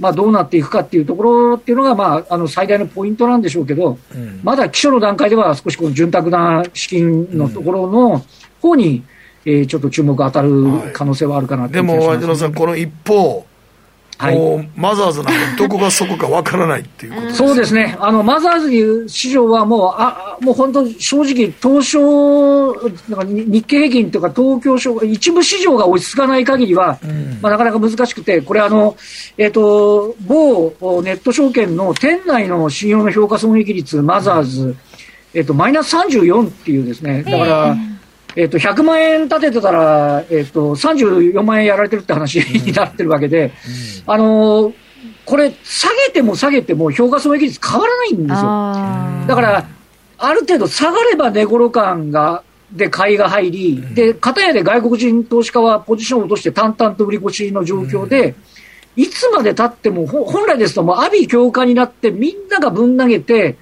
[0.00, 3.98] まあ、どうなっていくかっていうところっていうのが、まあ、あの最大のポイントなんでしょうけど、
[4.42, 8.24] まだ基礎の段階では少しこの潤沢な資金のところの
[8.60, 9.04] 方に、
[9.44, 13.46] えーちょっと注目当たる可能性はあるかなといでも、和島さん、この一方、
[14.20, 17.38] もうマザーズなんかどこがそこかわからないっていうことです。
[17.38, 22.74] そうですね、あのマザーズ市場はもう、あもう本当、正直、東証、
[23.08, 26.98] なんかに日経平均というか、東京証、一部市場が落ち着かない限りは、
[27.40, 28.96] まあ、なかなか難しくて、これあの、
[29.38, 34.76] えっと某ネット証券の店内の信用の評価損益率、マザーズ、
[35.34, 37.89] えっとマイナス34っていうですね、だから、え
[38.44, 43.52] っと100万円立ててたら、えっと34万円やられてるって話になってるわけで、
[44.06, 44.72] あの
[45.24, 48.36] これ、下げても下げても評価損益率変わらないんですよ。
[49.28, 49.68] だから、
[50.18, 58.34] ある程度下がれば値頃感がで買いが入り、で、片やで外国人投資家はポジションを落として淡々と売り越しの状況で、
[58.96, 63.56] いつまで経っても、ほ本来ですともう阿鼻強化になってみんながぶん投げて、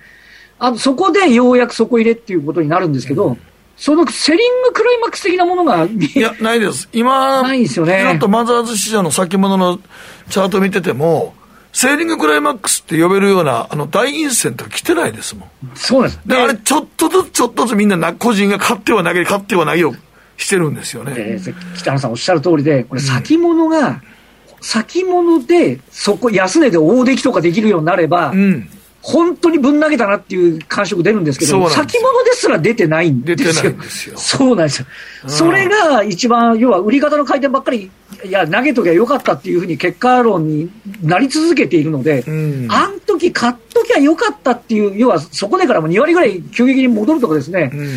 [0.58, 3.36] あのそこでようやく底入れっていうことになるんですけど、
[3.78, 6.88] そのセリングクライマックス的なものが見いや、ないです。
[6.92, 9.78] 今、ないんですよねちょっとマザーズ市場の先物の
[10.30, 11.34] チャート見てても、
[11.72, 15.50] セーリングクライマックスって呼べるような、あの、大陰線とか来てないですもん。
[15.76, 16.20] そうなんです。
[16.26, 19.94] で、あれ、ちょっとずつちょっとずつみんなな、個人が勝っては投げ、勝っては投げを
[20.36, 21.14] してるんですよね。
[21.16, 24.00] えー北野さんおっしゃる通りで、これ先物が、
[24.60, 28.68] 先物で、そこ、安値で大出来とかできるようになれば、うん。
[29.10, 33.82] 本当にぶん投げたなっていう感触出るんですけど、先物ですら出てないんですよ。
[33.82, 34.86] すよそうなんですよ。
[35.26, 37.90] それが一番、要は売り方の回転ばっかり、
[38.22, 40.70] いや、投げときゃよかったっていうふうに結果論に
[41.02, 47.88] なり続けているので、んあん時買っときゃよかったっていう、要はそこでからも2割ぐらい急激に戻るとかですね、うん。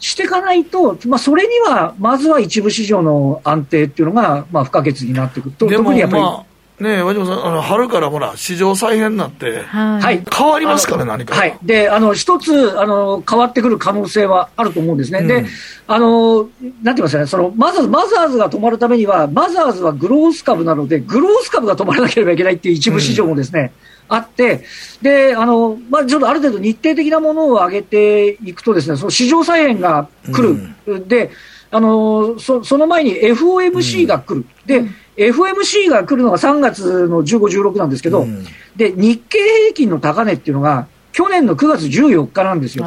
[0.00, 10.02] していかないと、まあ、それには、まずは一部市場の安定っていうのが、まあ、不可欠になってくると、特にやっぱり、まあ、ねえ、和島さん、あの、春からほら、市場再編になって、はい。
[10.02, 11.58] はい、変わりますから何かはい。
[11.62, 15.20] で、あの、一つ、あの、変わってくる可能性はあると思うんですね。
[15.20, 15.46] うんで、
[15.86, 23.72] あの、なんて言いますかね、その、マザーズ、マザーズが止まるためには、マザーズはグロース株なので、グロース株が止まらなければいけないっていう一部市場もですね、
[24.08, 24.64] あって、
[25.00, 30.42] で、あの、まあ、ちょっとある程度日程的なものを上げていくとですね、その市場再編が来
[30.86, 31.08] る。
[31.08, 31.30] で、
[31.70, 34.46] あの、そその前に FOMC が来る。
[34.66, 34.84] で、
[35.16, 38.44] FOMC が来るのが3月の15、16なんですけど、うん
[38.76, 42.84] で、日経平均の高値っていうのが、去年の9月14日なんですよ。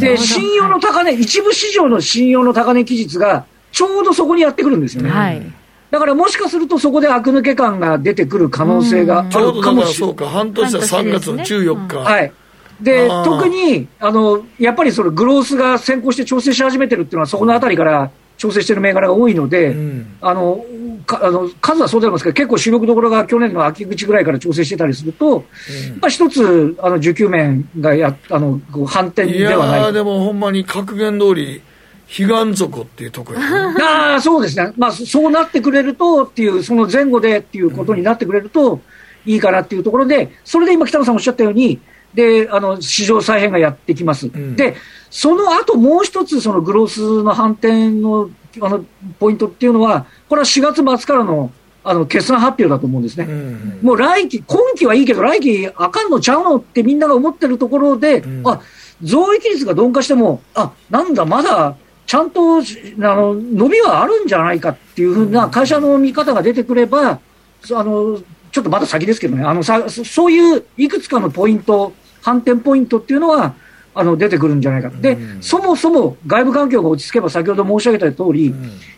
[0.00, 5.10] で、信用の高値、一部市場の信用の高値期日が、ちょうどそこにやってくるんですよね。
[5.10, 5.42] はい。
[5.90, 10.16] だからもしかするとそこで悪抜け感が出てくる可能性があちょうどだかるかもしれない。
[10.16, 11.96] らそうか、半年は3月の14日。
[11.98, 12.32] はい。
[12.80, 20.64] で特に、あの、やっぱりそのグロースが先行して調整し始めてるっていうのは、そこのあたりから調整してる銘柄が多いので、うんあの、
[21.08, 31.62] かあの数はそうでありますけど、結構主力どころが去年の秋口ぐらいから調整してたりすると、やっぱ一つ、あの、需給面がや、あの、こう反転いやではないー、でもほんまに格言通り、
[32.08, 33.46] 彼岸底っていうとこやね。
[33.82, 34.72] ああ、そうですね。
[34.76, 38.80] まあ、そそうなってくれるとっていう、その前後でっていうことになってくれると
[39.24, 41.80] いいかなっていうところで、それで今北野さんおっしゃったように、
[42.14, 44.26] で、あの、市場再編がやってきます。
[44.26, 44.74] んで、
[45.10, 48.30] その後もう一つ、そのグロースの反転の、
[48.60, 48.84] あの、
[49.18, 51.50] ポイントっていうのは、これは4月末からの、
[51.84, 53.26] あの、決算発表だと思うんですね。
[53.28, 58.60] うんもう来期、今期はいいけど、来期あかんのちゃうのってみんなが思ってるところで、あ、
[59.02, 62.60] 増益率が鈍化しても、あ、なんだ、まだ、ちゃんと、あ
[63.00, 67.20] の、伸びはあるんじゃないかっていうふうな会社の見方が出てくれば、
[67.62, 68.18] そあの、
[68.50, 73.54] ちょっとまだ先ですけどね、あの、さ、そそういういくつかのポイント、反転ポイントっていうのは、
[74.00, 74.90] あの、出てくるんじゃないか。
[74.90, 78.54] で、そもそも外部環境が落ち着けば、先ほど申し上げた通り、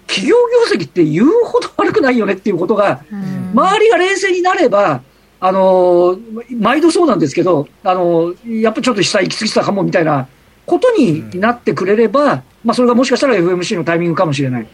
[0.07, 0.37] 企業
[0.69, 3.01] 業績って言うほど悪くないよねっていうことが、
[3.55, 5.01] 周りが冷静になれば、
[5.43, 10.29] あのー毎度そうなんですけど、あのーやっぱちょっと下行き過ぎてたかもみたいな
[10.67, 14.67] ことになってくれれば、まあ、それがもしかしたら FMC のタイミングかもしれない。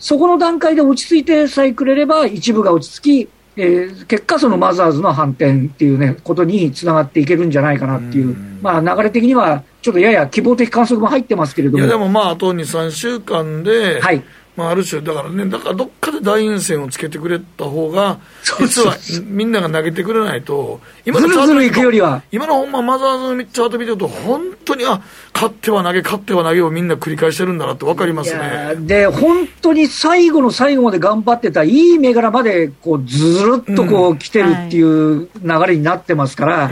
[0.00, 11.78] そこの段階で落ち着いてさえくれれば、一部が落ち着き、えー結果、そのマザーズの反転っていうね、ことにつながっていけるんじゃないかなっていう、まあ、流れ的には、ちょっとやや希望的観測も入ってますけれども。
[11.78, 14.22] いや、でもまあ、あと2、3週間で、はい
[14.56, 18.20] まあ、ある種、だからね、だからどっかで大陰線をつけてくれた方が、
[18.60, 25.02] 実はみんなが投げてくれないと、今ずるずるいくよりは、今のほんまマザーズチャート見てると、本当に、あ、
[25.34, 28.40] 勝っては投げ、勝っては投げをみんな繰り返してるんだなって分かりますね。
[28.40, 36.70] ーで、本当に最後の最後まで頑張ってたいい銘柄まで、こう、ずるっとこう、来てるっていう流れになってますから、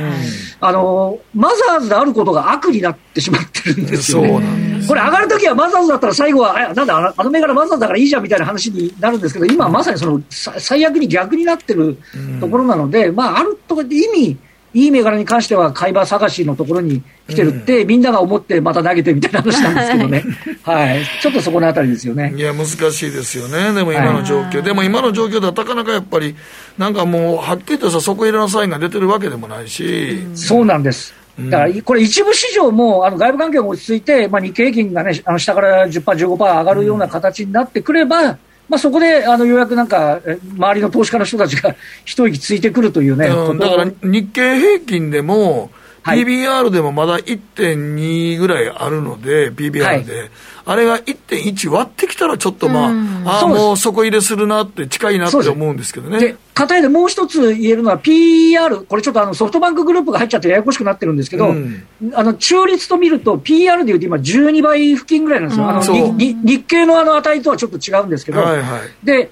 [0.61, 4.29] あの、マザーズであることが悪になってしまってるんですよね。
[4.29, 11.99] そうなんこれ上がるときはマザーズだったら最後は、あなんだ、あの銘柄マザーズだからいいじゃんみたいな話になるんですけど、今まさにその、さ最悪に逆になってる
[12.40, 14.38] ところなので、まあ、あるところで意味、
[14.75, 20.25] いい銘柄に関しては、買い場探しのところに来てるって、みんなが思ってまた投げてみたいな話なんですけどね。
[20.64, 21.03] はい。
[21.21, 22.33] ちょっとそこのあたりですよね。
[22.35, 26.35] いや、難しいですよね、でも今の状況、でも今の状況では、なかなかやっぱり、
[26.79, 31.14] なんかもう、はっきりとした底入れのサインが出てるわけでもないし、そうなんです。
[31.38, 45.71] だから、これ一部市場も、あの、外部環境が落ち着いて、まあ、日経平均がね、あの、下から10%、15%上がるような形になってくれば、まあ、そこで、あの、ようやくなんか、え周りの投資家の人たちが 一息ついてくるというね、うん、だから日経平均でも、
[46.03, 46.25] はい。
[46.25, 50.31] PBR でもまだ1.2ぐらいあるので、PBR で、
[50.64, 53.62] あれが1.1割ってきたら、ちょっとまあ、ああ、そうです。
[53.62, 56.20] もう底入れするなって、近いなって思うんですけどね。
[56.20, 61.85] で、片やでもう一つ言えるのは PR、これちょっとあのソフトバンクグループが入っちゃってややこしくなってるんですけど、うん。
[62.14, 65.68] あの中率と見ると PR でいうと今12倍付近ぐらいなんですよ。
[65.68, 69.07] あのそうにに日経のあの値とはちょっと違うんですけど、はいはい。
[69.07, 69.31] で、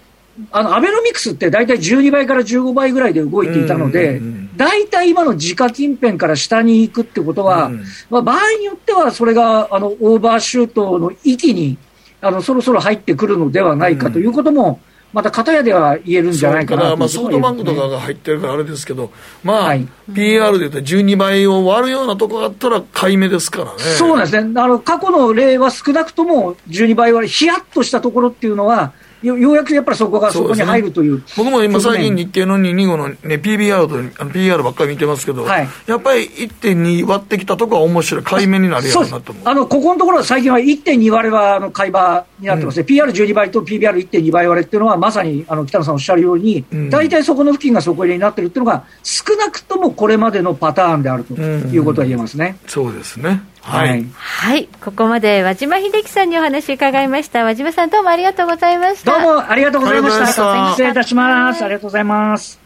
[0.50, 11.78] あの、アベノミクスって大体12倍から15倍ぐらいで動いていたので、うんうんうん大体今の時価近辺から下に行くってことは、うんまあ、場合によってはそれが、あの、オーバーシュートの域に、
[12.20, 14.78] あの、そろそろ入ってくるのではないかということも、
[15.14, 19.10] また片やでは言えるんじゃないかなそうだからまあ、ソフトバンクとかが入ってるからあれですけど、
[19.42, 19.88] まあ、はい。
[20.14, 23.78] PR で言ったら12倍を割るようなとこがあったら買い目ですからね。
[23.78, 24.60] そうなんですね。
[24.60, 31.22] あの、過去の例は少なくとも12倍割り、ヒヤッとしたところっていうのは、よようやくやっぱりそこがそこに入るという。
[31.36, 38.22] 僕も今最近日経の225のね、PBR と PR ばっかり見てますけど、はいやっぱり1.2割ってきたとこは面白い。
[38.22, 39.44] 買い目になるやろうなと思う。
[39.44, 52.56] あのここのところは最近は1.2割はあの買い場になってますね、PR12 倍と PBR1.2 倍割れっていうのは、まさにあの北野さんおっしゃるように、うん大体そこの付近が底入れになってるっていうのが、少なくともこれまでのパターンであるということは言えますね。
[52.66, 53.42] そうですね。
[53.62, 54.04] はい。
[54.14, 54.68] はい。
[54.82, 57.44] ここまで和島秀樹さんにお話伺いました。
[57.44, 59.20] 和島さんどうもありがとうございました。
[59.20, 60.70] どうもありがとうございましありがとうございましたた。
[60.70, 61.64] 失礼いたします。
[61.64, 62.60] ありがとうございます。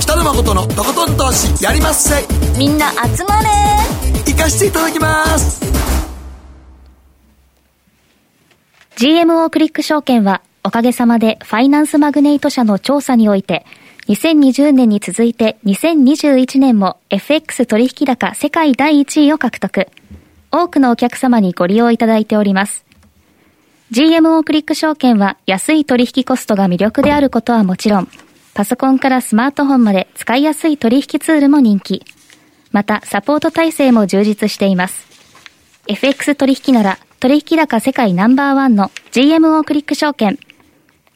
[0.00, 2.26] 北野誠のとことん投資やりまっせ
[2.58, 3.48] みんな集まれ
[4.26, 5.60] 行かしていただきます
[8.96, 13.64] GMO クリック証券は、おかげさまでファイナンスマグネイト社の調査において、
[14.10, 19.86] 2020年に続いて2021年も FX 取引高世界第1位を獲得。
[20.50, 22.84] 多くのお客様にご利用いただいております。
[23.92, 28.08] GMO クリック証券は安い取引コストが魅力であることはもちろん、
[28.52, 32.04] パソコンからスマートフォンまで使いやすい取引ツールも人気。
[32.72, 35.06] また、サポート体制も充実しています。
[35.86, 40.36] FX 取引なら取引高世界ナンバーワンの GMO クリック証券。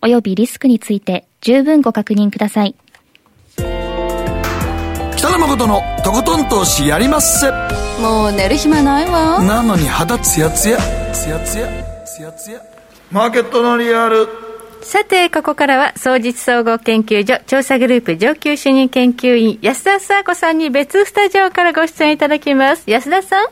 [0.00, 2.74] 及びリスクについて十分ご確認ください。
[5.16, 7.50] 北野誠のとことん投資やりまっせ
[8.00, 10.78] もう寝る暇ないわなのに肌ツヤツヤ
[11.12, 11.66] ツヤツヤ
[12.04, 12.62] ツヤツヤ
[13.10, 14.28] マーケットのリアル。
[14.82, 22.84] さて、ここからは、総実総合研究所調査グループ上級主任研究員、安田沙子さんに別スタジオからご出演いただきます。
[22.86, 23.46] 安田さん。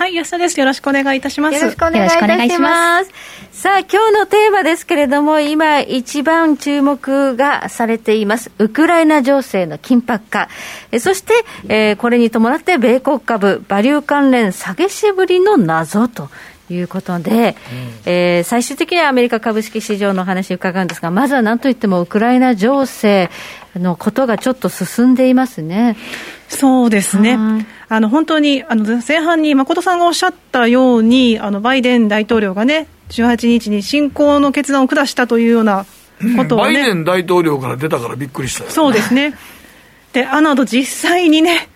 [0.00, 0.58] はい、安田です。
[0.58, 1.56] よろしくお願いいたします。
[1.56, 3.10] よろしくお願いいたします。
[3.52, 10.48] さあ、今日のテーマですけれども、今一番注目がされています、ウクライナ情勢の緊迫化。
[10.90, 11.34] えそして、
[11.68, 16.30] えーこれに伴って米国株、バリュー関連下げしぶりの謎と。
[16.72, 17.56] いうことで、
[18.06, 23.28] えー最終的にはアメリカ株式市場のお話を伺うんですが、まずは何といってもウクライナ情勢
[23.74, 25.96] のことがちょっと進んでいますね。
[26.48, 27.66] そうですね。
[27.92, 35.86] あの、本当に、あの、前半に誠さんがおっしゃったように、あの、バイデン大統領がね、18日に侵攻の決断を下したというような
[36.36, 38.70] ことをね、バイデン大統領から出たからびっくりしたよ。
[38.70, 39.34] そうですね。
[40.12, 41.68] で、あの後実際にね、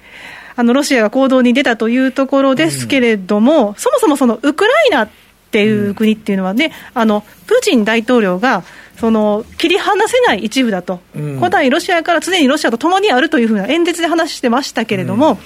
[0.54, 5.08] あの、ロシアが行動に出たというところですけれども、そもそもそのウクライナっ
[5.50, 8.62] ていう国っていうのはね、あの、プーチン大統領が、
[9.00, 11.00] その、切り離せない一部だと。
[11.16, 15.38] うん古代ロシアから常にロシアと共にあるというふうな演説で話してましたけれども、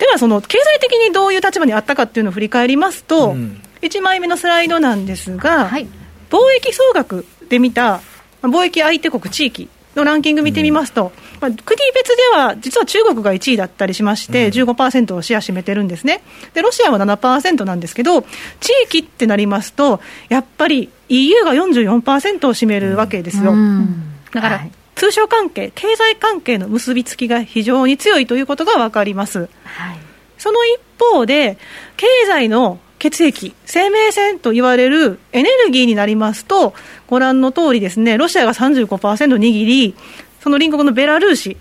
[0.00, 3.36] ではその、経済的にどういう立場にあったかっていうのを振り返りますと、
[3.82, 8.00] 1枚目のスライドなんですが、貿易総額で見た、
[8.40, 11.58] まあ貿易相手国地域のランキング見てみますと、まあ、国
[11.94, 16.22] 別では実は中国が1位だったりしまして、15%をシェア占めてるんですね。
[16.54, 23.54] で、ロシアは7%なんですけど、地域ってなりますと、やっぱり EU が44%を占めるわけですよ。
[24.32, 24.66] だから、
[25.00, 29.48] 通商関係、経済関係の結びつきが非常に強いということが分かります。
[30.36, 31.56] その一方で、
[31.96, 36.74] 経済の血液、生命線と言われるエネルギーになりますと、
[37.06, 39.94] ご覧の通りですね、ロシアが35%握り、
[40.42, 41.56] その隣国のベラルーシ、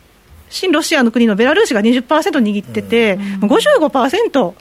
[0.50, 4.54] 親ロシアの国のベラルーシが20%握ってて、55%、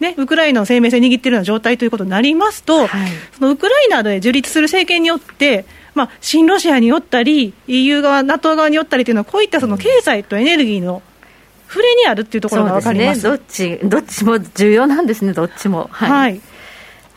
[0.00, 2.94] ね、ウクライナの生命線握っているような状態ということになりますと、そ
[3.40, 5.64] のウクライナで樹立する政権によって、
[5.96, 11.02] まあ、新ロシアによったり、EU 側、NATO 側によったりというのは、こういったその経済とエネルギーの
[11.68, 13.62] 触れにあるっていうところが分かりますそうです。
[13.62, 15.88] ね、どっち、どっちも重要なんですね、どっちも。
[15.90, 16.40] はい、はい。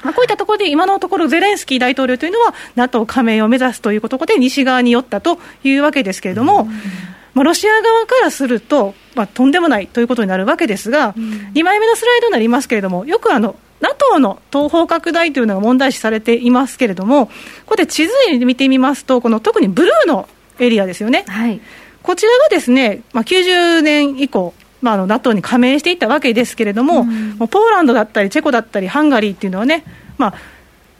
[0.01, 6.69] まあ、こういったところで今のところゼレンスキー大統領というのは NATO 加盟を目指すということで西側に寄ったというわけですけれども、うん。
[7.33, 17.31] まあ、ロシア側からすると、まあ、とんでもないということになるわけですが、うん、2枚目のスライドになりますけれども、よくあの NATO の東方拡大というのが問題視されていますけれども、こ
[17.67, 20.27] こで地図で見てみますと、この特にブルーの
[20.59, 21.59] エリアですよね、はい、
[22.03, 29.83] こちらがですね、まあ、90年以降、まあ、あの NATO に加盟していったわけですけれども、うん、もうポーランドだったり、チェコだったり、ハンガリーっていうのはね、
[30.17, 30.33] まあ、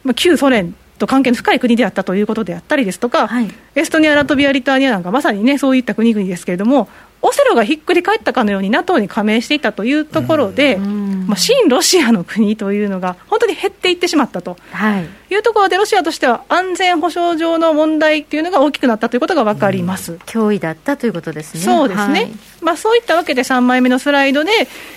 [0.04, 6.90] まあ、旧ソ連と関係の深い国であったということであったりですとか、はい、エストニア、ラトビア、リトアニアなんかまさにね、そういった国々ですけれども、
[7.22, 14.58] オセロがひっくり返ったかのように NATO に加盟していたというところで、まあ、新ロシアの国というのが本当に減っていってしまったと。
[15.02, 15.36] い。
[15.36, 21.62] うところで、ロシアとしては安全保障上の問題というのが大きくなったということが分かります、脅威だったということですね。
[21.62, 24.52] そうですね、はい、まあ、そういったわけで3枚目のスライドで、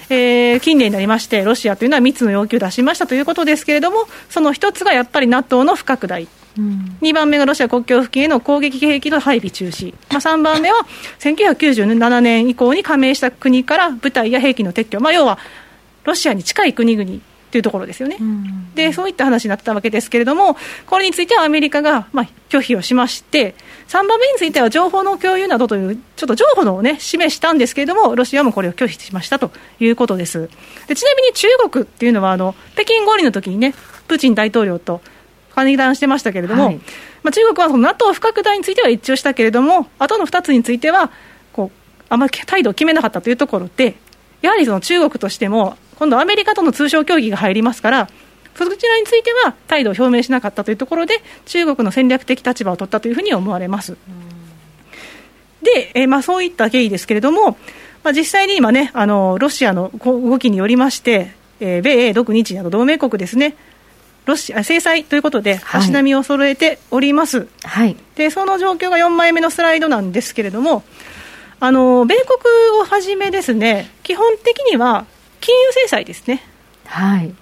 [0.08, 6.28] えー、近年になりまして、ロシアというのは3つの要求を出しましたということですけれども、その1つがやっぱり NATO の不拡大。
[6.59, 10.78] うん、2番目がロシア国境付近への攻撃兵器の配備中止、まあ、3番目は
[11.18, 15.38] 1997年以降に加盟した国から部隊や兵器の撤去、まあ、要は
[16.05, 17.20] ロシアに近い国々
[17.53, 23.55] というところですよね、うん、でそういった話になったわけですけれども、これについてはアメリカがまあ拒否をしまして、
[23.88, 29.50] 3番目については情報の共有などという、ちょっと情報のを、ね、示したんですけれども、ロシアもこれを拒否しましたと
[29.80, 30.48] いうことです。
[30.88, 33.74] でちなみに中国っていうのはあの、北京五輪の時にね、
[34.09, 35.03] プーチン大統領と
[35.55, 36.80] 会談してましたけれども、はい、
[37.22, 41.11] まあ、中国はその NATO 不拡大については一致をしたけれども、あとの2つについては
[41.53, 43.96] こう、あまり態度を決めなかったというところで、
[44.40, 48.09] やはりその中国としても、今度、アメリカとの通商協議が入りますから、
[48.55, 53.96] そちらについては態度を表明しなかったというところで、中国の戦略的立場を取ったというふうに思われます。
[55.62, 57.57] で、えー、まあ、そういった経緯ですけれども、
[58.03, 61.30] まあ、実際に今ね、あのロシアの動きによりまして、
[61.61, 63.55] えー、米英、独日など同盟国ですね、
[64.24, 70.84] ロシア制裁ということで、足並みを揃えております、はい、でその状況が4枚目のスライドなんですけれども、
[71.60, 75.06] あの米国をはじめ、ですね基本的には
[75.40, 76.42] 金融制裁ですね。
[76.86, 77.34] はい。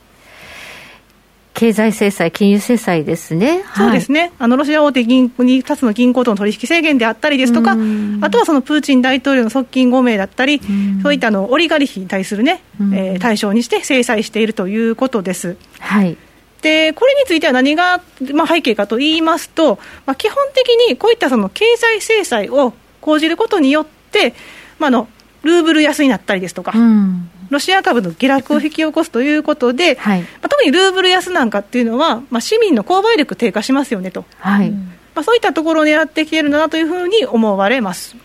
[1.61, 7.77] 経済制裁、金融制裁ですね、そうですね、あのロシア大手銀に2つの銀行との取引制限であったりですとか、
[8.23, 10.63] あとはそのプーチン大統領の側近5名だったり、
[11.03, 12.63] そういったのオリガルヒに対するね、
[12.95, 15.59] えー、対象にして制裁しているということです。
[15.81, 16.17] はい
[16.61, 18.01] でこれについては何が、
[18.35, 24.35] まあ、背景かと言いますと、まあ、基本的にこういったその経済制裁を講じることによって、
[24.79, 25.09] まあ、の
[25.43, 34.71] ルーブル安になったりですとか、うん、ロシア株の下落を引き起こすということで、はい、まあ、特にルーブル安なんかっていうのは、まあ、市民の購買力低下しますよねと、はい。
[34.71, 38.17] まあ、そういったところを狙ってきているんだなというふうに思われます。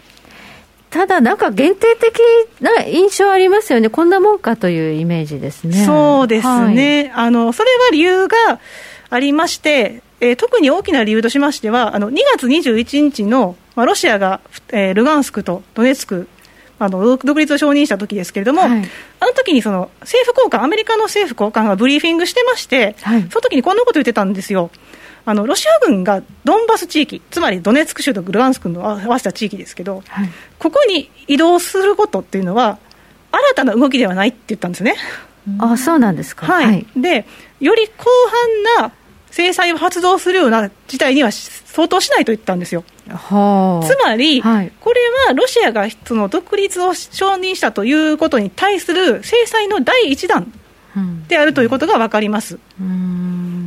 [0.95, 2.21] ただ、なんか限定的
[2.61, 5.85] な印象ありますよね、こんなもんかというイメージですね。
[5.85, 8.37] そうですね、はい、あのそれは理由が
[9.09, 14.39] ありまして、えー、特に大きな理由としましては、あの2月21日の、まあ、ロシアが、
[14.69, 16.29] えー、ルガンスクとドネツク、
[16.79, 24.71] あの独立を承認した時ですけれども、はい、あの時にその政府高官、アメリカの政府高官がブリーフィングしてまして、はい、その時にこんなこと言ってたんですよ。
[25.26, 32.78] あのロシア軍がドンバス地域、つまりドネツク州とルガンスクの合わせた地域ですけど、はい、ここに移動することっていうのは、
[33.32, 34.95] 新たな動きではないって言ったんですね。
[35.59, 37.26] あそうなんですか、はい、はい、で
[37.59, 38.05] より広
[38.78, 38.91] 範な
[39.30, 42.84] 制裁を発動するような事態には相当しないと言ったんですよ。
[43.09, 50.51] はあ、つまり、はい、これはロシアがその独立を承認したということに対する制裁の第一弾
[51.27, 52.59] であるということが分かります。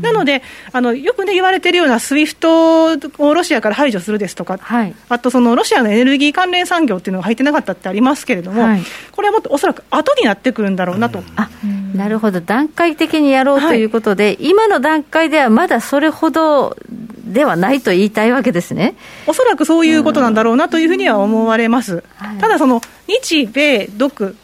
[0.02, 11.22] なのであの、よく、ね、言われているような SWIFT をロシアから排除するですとか、はい、あとそのロシアのエネルギー関連産業っていうのが入ってなかったってありますけれども、はい、これはもっとおそらく後になってくるんだろうなと。
[11.36, 11.48] あ
[11.94, 16.76] なるほど、段階的にやろうということで、はい、今の段階ではまだそれほど
[17.24, 18.94] ではないと言いたいわけですね。
[19.26, 22.04] おそらくそういうことなんだろうなというふうには思われます。
[22.40, 24.36] ただその日米独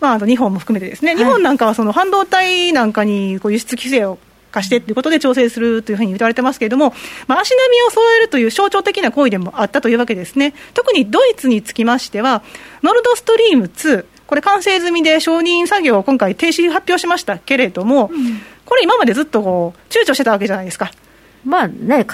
[0.00, 4.18] まあ、あと日本も含めてですね、日本なんかはその半導体なんかにこう輸出規制を
[4.56, 6.94] 化してということで調整するというふうに言われてますけれども、
[7.26, 10.54] まあ、足並みを揃えるという象徴的な行為でもあったというわけですね。
[10.74, 12.42] 特にドイツにつきましては、
[12.82, 20.90] ノルドストリーム2、これ完成済みで承認作業を今回停止発表しましたけれども、うん、これ今までずっとこう躊躇してたわけじゃないですか。
[21.44, 22.04] まあね、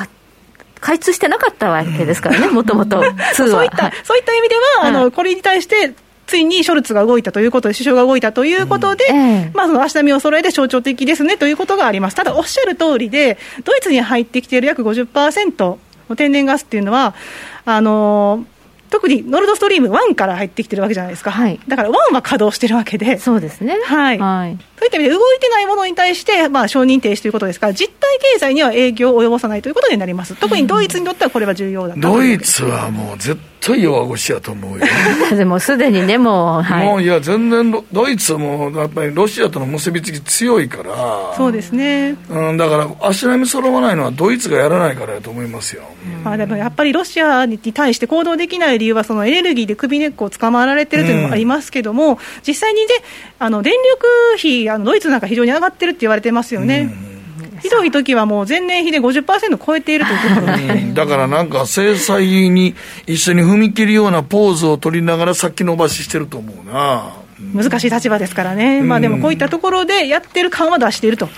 [0.81, 3.03] 開通してなかったわけですからね、もともと、
[3.35, 5.95] そういった、はい、そういった意味では、あのこれに対して
[6.27, 12.17] ついにショルツが動いたということで、首相が動いたということで、うんえまあ、その足並みを揃えて象徴的ですねということがあります。
[12.17, 15.77] ただ、おっしゃる通りで、ドイツに入ってきている約50%、
[16.17, 17.15] 天然ガスっていうのは、
[17.65, 18.45] あの
[18.91, 23.79] 特にノルドストリーム1から入ってきてるわけじゃないですか、はいだから1は稼働してるわけで、そうですね。
[23.85, 24.59] はいはい。
[24.83, 34.85] そういった意味で動いてないものに対して、まあ、承認停止ということですから、実体経済には影響を及ぼさないということになります、特にドイツにとってはこれは重要だとドイツはもう絶対弱腰やと思うよ。
[35.31, 36.87] でもすでにね、もう、はい。
[36.87, 45.85] もういや、全然ロ、ドイツもやっぱりロシアとの結びつき強いから、そうですね、うん、だから足並み揃わないのはドイツがやらないからやと思いますよ。
[46.25, 52.89] まあ、でもやっぱりロシアに対して行動できない理由は、そのエネルギーで首根っこを捕まられてるというのもありますけども、実際にね、
[53.39, 54.07] あの電力
[54.39, 57.13] 費、あのドイツなんか非常に上がってるって言われてますよね。
[57.63, 62.75] ひどい時はもう前年比で50%超えているというところで、うんだからなんか制裁に
[63.07, 67.23] 一緒に踏み切るようなポーズを取りながら先延ばししてると思うな。
[67.55, 71.29] 難しい立場ですからね、まあ、でもこういったところでやってる感は出していると。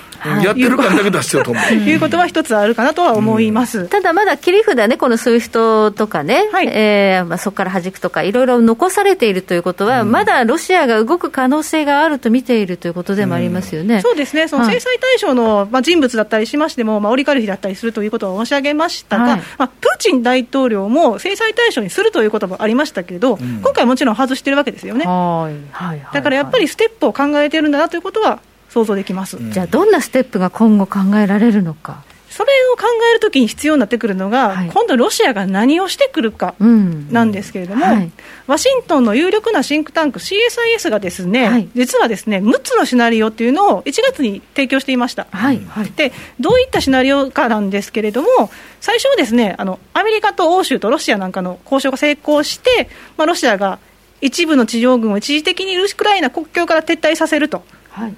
[0.42, 1.74] やってる感だけ出してると思う。
[1.74, 3.88] いうことは一つあるかなとは思います。
[3.88, 14.00] ただまだ切り札ね、この SWIFT とかね、えーまあ、そこから弾くとか、いろいろ残されているということは、まだロシアが動く可能性があると見ているということでもありますよね。
[14.00, 19.42] そうですね、その制裁対象の、まあ、人物だったりしましても、まあ、オリガルヒだったりするということを申し上げましたが、はい。
[19.58, 25.04] まあ、プーチン大統領も制裁対象にするということもありましたけど、今回はもちろん外してるわけですよね。
[25.04, 25.54] はい。
[25.72, 26.00] はい。
[26.12, 28.40] だからやっぱりステップを考えてるんだなということは
[28.74, 29.38] 想像できます。
[29.40, 32.02] じゃあ、どんなステップが今後考えられるのか。
[32.28, 37.06] それを考えるときに必要になってくるのが、今度、ロシアが何をしてくるかうん。
[37.12, 38.10] なんですけれども、はい
[38.46, 45.26] ワシントンの有力なシンクタンク CSIS がですね、実はですね6つのシナリオっていうのを1月に提供していました。
[45.30, 45.60] はい
[45.96, 48.50] でどういったシナリオかなんですけれども、
[48.82, 53.78] 最初はですねあのアメリカと欧州とロシアなんかの交渉が成功して、まあ、ロシアが
[54.20, 57.62] 一部の地上軍を一時的にウクライナ国境から撤退させると。
[57.88, 58.14] はい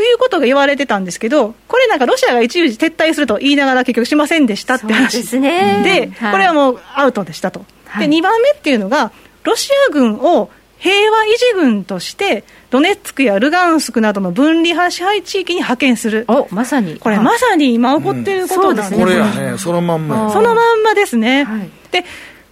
[0.00, 7.60] そういうことが言われてたんですけど、これなんかロシアが一時撤退すると言いながら結局しませんでしたって話ですねではいこれはもうアウトでしたと。
[7.84, 10.48] はいで2番目っていうのが、ロシア軍を
[10.78, 16.24] 平和維持軍として、ドネツクやルガンスクなどの分離派支配地域に派遣する。
[16.28, 16.96] おまさに。
[16.96, 20.30] これまさに今起こっていることなんですこれやね、そのまんまや。
[20.30, 21.46] そのまんまですね。
[21.90, 22.04] で、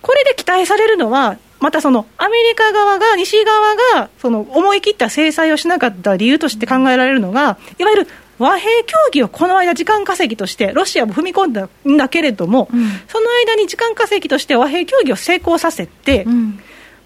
[0.02, 12.68] これで期待されるのは、またそのアメリカ側が、西側がその思い切った制裁をしなかった理由として考えられるのが、いわゆる和平協議をこの間、時間稼ぎとして、ロシアも踏み込んだんだけれども、
[13.08, 16.24] その間に時間稼ぎとして和平協議を成功させて、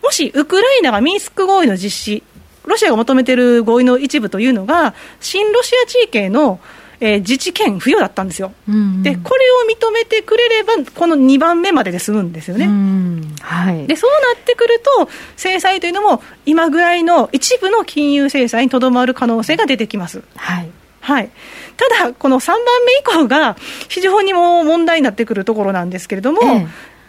[0.03, 2.23] もしウクライナがミンスク合意の実施、
[2.67, 6.61] ロシアが求めている合意の一部というのが、新ロシア地域への、
[7.05, 8.53] えー自治権付与だったんですよ。
[9.03, 12.67] で、これを認めてくれれば、この2番目までで済むんですよね。
[13.41, 13.87] はい。
[13.89, 20.23] で、そうなってくると、制裁というのも、今ぐらいの一部の金融制裁にとどまる可能性が出てきます。
[20.37, 20.71] はい。
[21.01, 21.31] はい。
[21.77, 23.57] ただ、この3番目以降が、
[23.89, 26.41] 非常にもう問題になってくるところなんですけれども、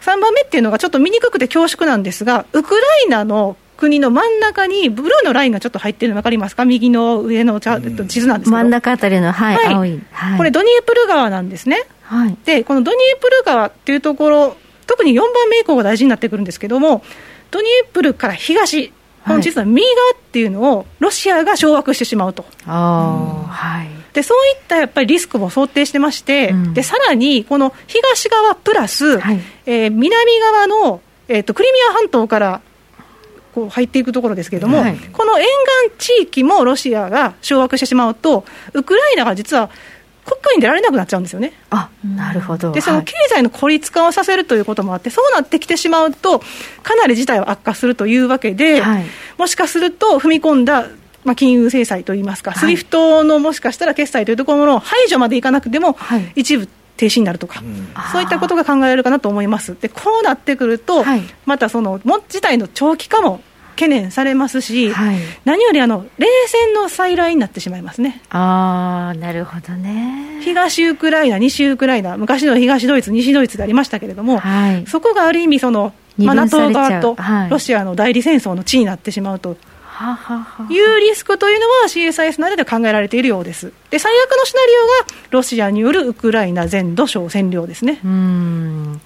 [0.00, 6.64] 3番目っていうのがちょっと見にくくて恐縮なんですが、ウクライナの国の真ん中にブルーのラインがちょっと入ってるの分かりますか？
[6.64, 8.56] 右の上のチャえっと地図なんですけど。
[8.56, 10.02] 真ん中あたりの、はい、はい
[10.36, 11.84] これ、ドニエプル川なんですね。
[12.02, 12.36] はい。
[12.44, 14.56] で、このドニエプル川っていうところ、
[14.86, 17.02] 特に4番目以降が大事になってくるんですけども、
[17.50, 18.92] ドニエプルから東、
[19.26, 22.44] この実は右側っていうのをロシアが掌握してしまうと。
[22.66, 23.88] ああ、はい。
[24.12, 29.18] でそういったやっぱりリスクも想定してまして、でさらにこの東側プラス、
[29.66, 32.60] えー南側の、えー、とクリミア半島から
[33.54, 34.96] こう入っていくところですけれども、はい。
[34.96, 35.46] この沿
[35.98, 39.70] 岸地域もロシアが掌握してしまうと、ウクライナが実は
[40.24, 41.52] 国外に出られなくなっちゃうんですよね。
[41.70, 42.72] あなるほど。
[42.72, 46.40] でその経済の孤立化をさせるということもあって、そうなってきてしまうと、
[46.82, 48.82] かなり事態は悪化するというわけで、
[49.38, 50.88] もしかすると踏み込んだ、
[51.24, 52.60] まあ、金融制裁といいますか、はい。
[52.60, 55.96] SWIFT のもしかしたら決済というところの排除までいかなくても、
[56.34, 57.62] 一部停止になるとか、
[58.12, 59.76] そういったことが考えられるかなと思います。
[59.80, 61.04] でこうなってくると、
[61.46, 63.40] またそのも事態の長期化も
[63.74, 64.92] 懸念されますし、
[65.44, 68.22] 何よりあの冷戦の再来になってしまいますね。
[68.30, 70.40] ああ、なるほどね。
[70.42, 74.40] 東ウクライナ、西ウクライナ、昔の東ドイツ、西ドイツでありましたけれども、
[74.86, 77.50] そこがある意味その、まあ、NATO 側とはい。
[77.50, 79.73] ロシアの代理戦争の地になってしまうとははは
[80.70, 83.72] いうリスクというのは CSIS などで考えられているようです。
[83.90, 88.00] で、最悪のシナリオがロシアによるウクライナ全土小占領ですね。
[88.04, 89.00] うん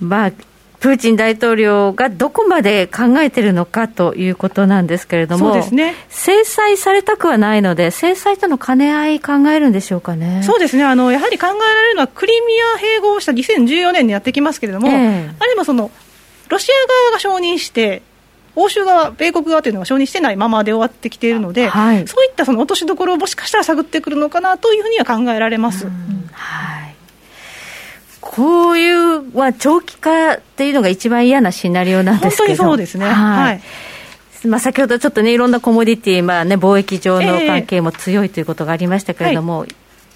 [0.00, 0.32] まあ、
[0.80, 10.42] プーチン大統領がどこまで考えてるのかということなんですけれども、そうですね制裁されたくはないので、制裁との兼ね合い考えるんでしょうかね。
[10.42, 15.92] そうですねあのやはり考えられるのは、クリミア併合した2014年にやってきますけれども、ええあれもその
[16.48, 18.02] ロシア側が承認して、
[18.54, 25.86] 欧州側、米国側というのが承認してないままで終わってきているので、そういったその落としどころをもしかしたら探ってくるのかなというふうには考えられます。
[28.20, 32.46] こういう、まあ、長期化っていうのが一番嫌なシナリオなんですけど。
[32.46, 33.06] 本当にそうですね。
[33.06, 33.14] はい。
[33.14, 33.60] はい。
[34.46, 39.66] まあ、先ほどちょっとね、いろんなコモディティ、まあね、貿易上の関係も強いということがありましたけれども、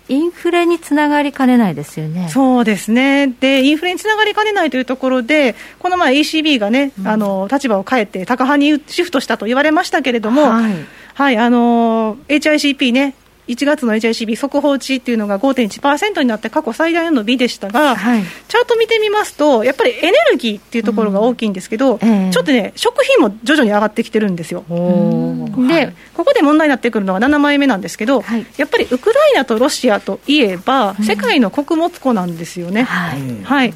[0.08, 2.28] インフレにつながりかねないですよね。
[2.28, 3.26] そうですね。
[3.26, 10.74] で、インフレにつながりかねないというところで、この前、ECB がね、あの立場を変えて、高派にシフトしたと言われましたけれども、はい。
[11.14, 13.14] はいあの HICP ね、
[13.48, 18.22] 1月の HICP 速報値っていうのが5.1%になって過去最大の伸びでしたが、はい。
[18.48, 24.64] チャート見てみますと、やっぱりエネルギーっていうところが大きいんですけど、ええちょっとね、食品も徐々に上がってきてるんですよ。
[24.68, 28.46] で、ここで問題になってくるのは7枚目なんですけど、はい。
[28.56, 32.82] やっぱりウクライナとロシアといえば、世界の穀物庫なんですよね。
[32.82, 33.44] はい。
[33.44, 33.74] はい。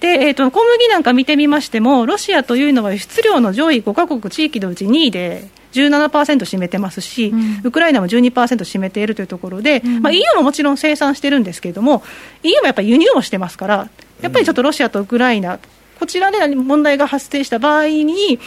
[0.00, 12.02] でえー、と小麦なんか見てみましても、ロシアというのは輸出量の上位5カ国地域のうち2位で17%占めてますし、ウクライナも12%占めているというところで、まあ、EU ももちろん生産してるんですけれども、
[12.42, 13.88] EU もやっぱり輸入もしてますから、
[14.22, 15.58] やっぱりちょっとロシアとウクライナ、
[15.98, 18.38] こちらで何問題が発生した場合に、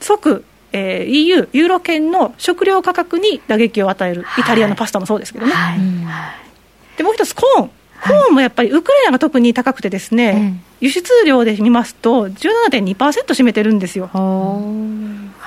[0.00, 5.52] 即、えー EU、ユーロ圏の食料価格に打撃を与える、イタリアのパスタもそうですけどね。
[5.52, 5.78] はい。
[6.96, 7.70] でもう一つ、コーン。
[8.02, 14.10] コーンもやっぱりウクライナが特に高くてですね、輸出量で見ますと17.2%占めてるんですよ。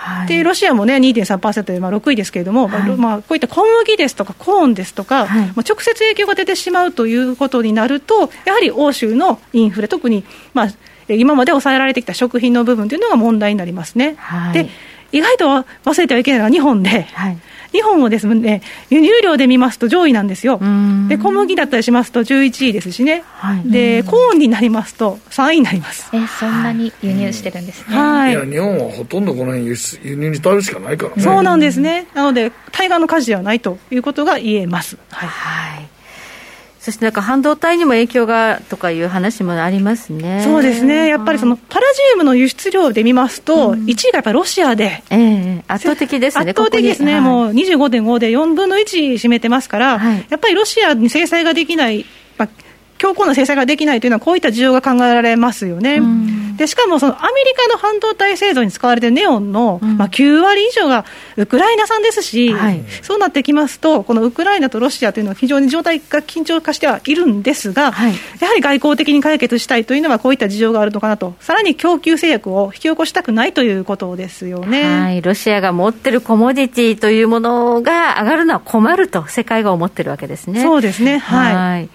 [0.06, 0.28] はい。
[0.28, 5.48] でロシアもね2.3%でまあ6位ですけれども、まあまあ、こういった小麦ですとかコーンですとか、はい。
[5.48, 10.68] まあ、直接影響が出てしまうということになるとやはり欧州のインフレ特に、まあ、
[11.08, 14.16] え今まで抑えられてきた食品の部分というのが問題になりますね。
[14.18, 14.54] はい。
[14.54, 14.70] で
[15.12, 15.46] 意外と
[15.86, 17.38] 忘れてはいけないのは日本で、はい
[17.72, 20.58] 日本もですね輸入量で見ますと上位なんですよ。
[20.58, 26.10] んで小麦だったりしますと11位ですしね、はいでコーンになりますと3位になります。
[26.14, 31.22] えそんなに輸入してるんですね、はいいや、日本はほとんどこの辺輸出輸入に頼るしかないからね。
[31.22, 32.08] そうなんですね。
[32.14, 34.98] なので、対岸の火事ではないということが言えます。
[35.10, 35.30] はい。
[35.30, 35.95] はい
[36.86, 40.44] そしてなんか半導体にも影響がとかいう話もありますね。
[40.44, 41.08] そうですね。
[41.08, 46.52] やっぱりそのパラジウムの輸出量で見ますと、1位がやっぱりロシアで、ええ圧倒的ですね。
[46.52, 47.18] 圧倒的ですね。
[47.18, 52.25] ここにもう25.5で4分の1占めてますから、はいやっぱりロシアに制裁ができない、まあ
[52.98, 56.02] 強硬な制裁ができないというのは、こういった需要が考えられますよね。
[56.58, 61.04] でしかもそのアメリカの半導体製造に使われているネオンの、まあ、9割以上が
[61.36, 62.82] ウクライナ産ですし、はい。
[63.02, 68.14] そうなってきますと、このウクライナとロシアというのは非常に状態が緊張化してはいるんですが、はい。
[68.40, 74.84] やはり外交的に解決したいというのは、こういった事情があるのかなと、さらに供給制約を引き起こしたくないということですよね。
[74.84, 80.62] はい、ロシアが持ってるコモディティというものが上がるのは困ると世界が思ってるわけですね。
[80.62, 81.18] そうですね。
[81.18, 81.90] はい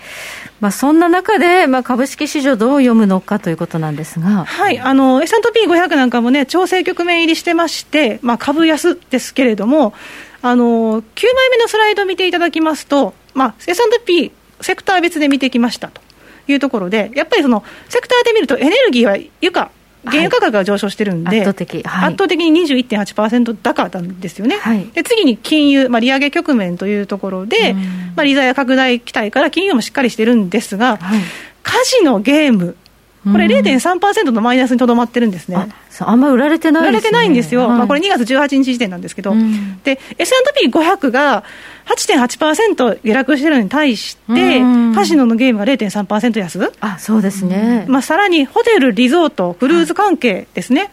[0.61, 4.45] まあ、そんな中で、まあ、株式市場どう読むのかということなんですが。
[4.45, 9.95] はい、あの S&P500 なんかもね、調整局面入りしてまして、まあ、株安ですけれども、
[10.43, 16.01] あの9枚目のスライド見ていただきますと、まあ、S&P セクター別で見てきましたと
[16.47, 19.71] いうところで、やっぱりそのセクターで見ると、エネルギーは床、
[20.05, 22.09] 原油価格が上昇してるんで、圧倒的はい。
[22.09, 24.87] 圧倒的に21.8%高なんですよね、はい。
[24.95, 27.75] で次に金融、まあ、利上げ局面というところで、
[28.17, 31.21] まあ、利ざや拡大期待から金融もしっかりしてるんですが、はい。
[31.63, 32.77] カジノ、ゲーム、
[33.25, 35.57] これ0.3%のマイナスにとどまってるんですね。
[35.57, 37.79] あそうあんま売られてないね、売られてないんですよ、はい。
[37.79, 39.79] まあ、これ2月18日時点なんですけど、うん。
[39.83, 41.45] で S&P500 が
[41.87, 50.91] 8.8%下落してるのに対して、うんカジノのゲームが0.3%安、あそうですね、まあ、さらにホテル、リゾート、クルーズ関係ですね、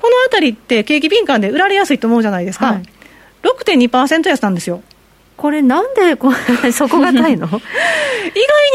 [0.00, 2.82] このあたりって景気敏感で売られやすいと思うじゃないですか、はい。
[3.42, 4.82] 6.2%安なんですよ。
[5.36, 6.32] これなんでこう
[6.72, 7.46] 底堅いの？
[7.46, 7.58] 意外に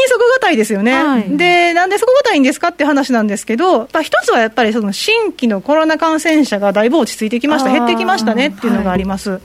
[0.08, 1.36] 底堅いですよね、はい。
[1.36, 9.40] でなんで底堅いんですかっていう話なんですけど、まあ、一つはやっぱりその新規のコロナ感染者がだいぶ落ち着いてきました、減ってきましたねっていうのがあります、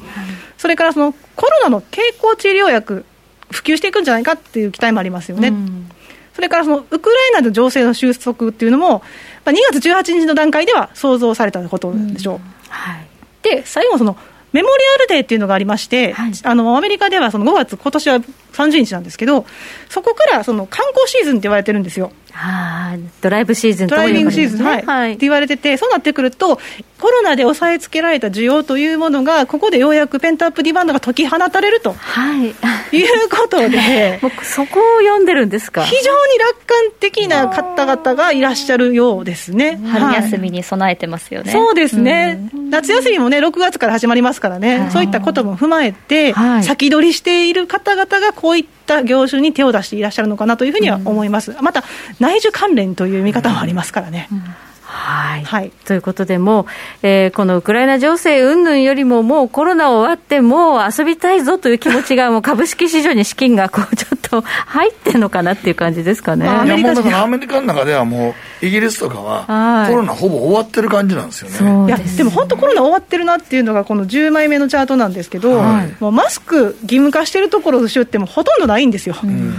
[0.57, 3.05] それからそのコロナの経口治療薬、
[3.51, 5.49] 普及していくんじゃないかっていう期待もありますよね。
[5.49, 5.89] うん。
[6.33, 9.01] それからそのウクライナの情勢の収束っていうのも、
[9.45, 12.39] まあ、2月18日の段階では想像されたことでしょう。
[12.69, 13.07] はい。
[13.41, 14.17] で最後その
[14.55, 16.31] メモリアルデーっていうのがありまして、はい。
[16.43, 18.15] あのアメリカではその5月、今年は
[18.53, 19.45] 30日なんですけど、
[19.89, 24.81] そこからその観光シーズンって言われてるんですよ、あードライブシーズンとドライビングシーズン、はい。
[24.81, 26.59] 呼ばれますねって言われてて、そうなってくると、
[26.99, 31.93] コロナで抑えつけられた需要というものが、ここでようやくペンタアップディマンドが解き放たれると。
[31.93, 34.19] はい、いうことで。
[34.23, 35.83] もうそこを読んでるんですか？
[35.83, 39.79] 非常に楽観的な方々がいらっしゃるようですね。
[39.91, 40.15] 春はい。
[40.15, 46.63] 休みに備えてますよね、そうですね、夏休みもね、6月から始まりますからね、そういったことも踏まえて、はい。
[46.63, 51.83] 先取りしている方々がこういった業種に手を出していらっしゃるのかなというふうには思います、また
[52.25, 54.27] 内需関連という見方もありますからね。
[54.31, 54.64] うん
[54.95, 55.71] はい、はい。
[55.85, 56.65] ということで、もう、
[57.03, 66.47] えーこのウクライナ情勢云々よりも、もうコロナ終わって、もう遊びたいぞという気持ちが、もう株式市場に資金がこうちょっと入ってんのかなっていう感じですかね。
[66.47, 71.87] アメリカだからアメリカの中ではもうイギリスとかはコロナほぼ終わってる感じなんですよね。
[71.87, 79.15] いやでも本当コロナ終わってるなっていうのがこの10枚目のチャートなんですけど、はい、もうマスク義務化してるところの州ってもほとんどないんですよ。
[79.23, 79.55] うん、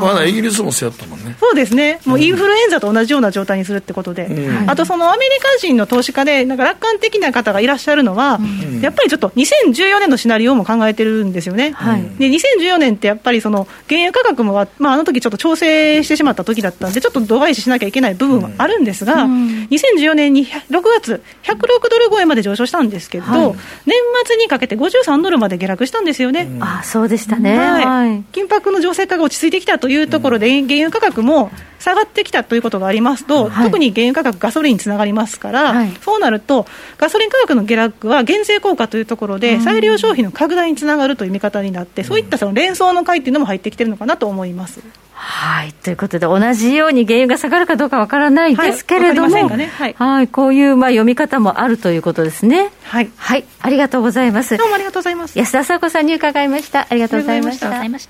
[0.00, 1.36] このイギリスもそうやったもんね。
[1.40, 2.00] そうですね。
[2.04, 11.72] もうインフルエンザと同じような状態にするってことで、うん、あとそのアメリカ人の投資家でなんか楽観的な方がいらっしゃるのは、うん、やっぱりちょっと2014年のシナリオも考えてるんですよね。
[11.72, 23.40] はい、で2014年ってやっぱりその原油価格も、まあ、あの時ちょっと調整してしまった時だったんでちょっと度外視しなきゃいけない部分はあるんですが、うん、2014年に6月106ドル超えまで上昇したんですけど、はい、
[23.86, 23.96] 年
[24.26, 26.42] 末にかけて53ドルまで下落したんですよね。
[26.42, 31.50] うん、あそうでしたね、はい、はい、緊迫の情勢化が落ち着いてきたというところで、原油価格も
[31.86, 36.66] 下がってきたということがありますと、はい、特に原油価格、ガソリンにつながりますから、はい、そうなると、
[36.98, 44.80] ガソリン価格の下落は減税効果というところで、再利用消費の拡大につながるという見方になって、そういったその連想の回っていうのも入ってきてるのかなと思います。
[45.12, 52.72] はいということで、同じように原油が下がるかどうかわからないですけれども、はいねはい、はい、こういうまあ読み方もあるということですね。
[52.82, 54.56] はい、はい、ありがとうございます。
[54.56, 55.38] どうもありがとうございます。
[55.38, 56.88] 安田佐子さんに伺いました。
[56.90, 57.68] ありがとうございました。
[57.68, 58.06] ありがとうございまし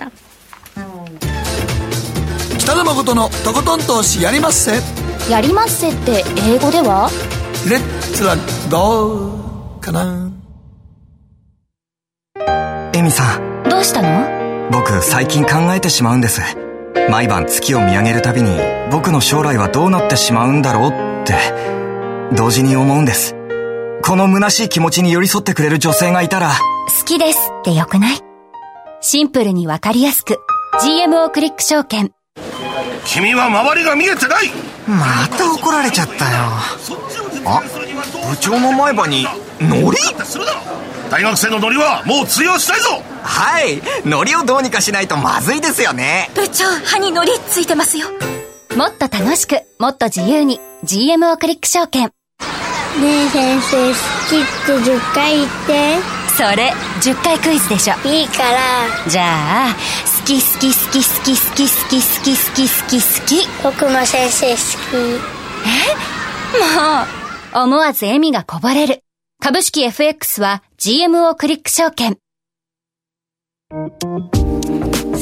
[1.21, 1.26] た。
[2.67, 4.81] 北野誠のとことん投資やりまっせ。
[5.31, 7.09] やりまっせって英語では？
[7.71, 8.35] レッツラ
[8.69, 10.33] ゴーかな。
[12.93, 13.63] エミさん。
[13.69, 14.69] どうしたの？
[14.73, 16.41] 僕最近考えてしまうんです。
[17.09, 18.51] 毎晩月を見上げるたびに
[18.91, 20.91] 僕の将来はどうなってしまうんだろう
[21.23, 21.35] って
[22.35, 23.37] 同時に思うんです。
[24.03, 26.51] この虚しい気持ちに寄り添ってくれる女性がいたら
[26.99, 28.19] 好きですってよくない？
[29.01, 30.41] シンプルにわかりやすく。
[30.83, 32.11] GMO クリック証券
[33.07, 34.51] 君は周りが見えてない。
[34.87, 36.37] また怒られちゃったよ。
[37.47, 37.63] あ
[38.31, 39.27] 部長の前歯に
[39.61, 39.97] ノリ
[41.11, 43.03] 大学生のノリはもう通用したいぞ。
[43.23, 43.81] はい。
[44.05, 46.31] ノリをどうにかしないとまずいですよね。
[46.35, 48.09] 部長歯にノリついてますよ。
[48.77, 52.03] もっと楽しくもっと自由に GMO クリック証券。
[52.03, 52.11] ね
[53.27, 53.95] え先生好
[54.29, 56.17] きって10回言って。
[56.37, 57.95] それ10回クイズでしょ。
[58.05, 58.59] いいから。
[59.09, 59.77] じゃあ
[60.27, 64.97] き好き好き好き好き好き好き好き好き好き好き僕も先生好き。
[65.65, 66.07] え？
[67.55, 69.05] もう思わず笑みがこぼれる。
[69.41, 72.19] 株式 FX は GMO クリック証券。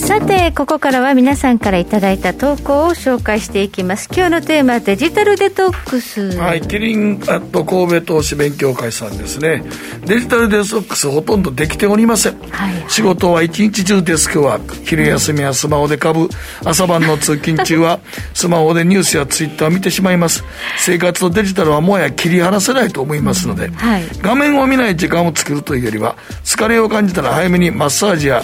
[0.04, 4.10] さてここからは皆さんからいただいた投稿を紹介していきます。
[4.14, 6.36] 今日のテーマデジタルデトックス。
[6.36, 9.64] はいキリンアット神戸投資勉強会さんですね。
[10.04, 14.74] デジタルデトックスほとんどできておりません、はいはい、仕事は一日中デスクワーク。
[14.84, 16.28] 昼休みはスマホで株。
[16.66, 17.98] 朝晩の通勤中は
[18.34, 20.44] スマホでニュースやツイッターを見てしまいます。
[20.76, 28.42] 生活とデジタルはもはや切り離せないと思いますので、はい、画面を見ない時間を作るというよりは疲れを感じたら早めにマッサージや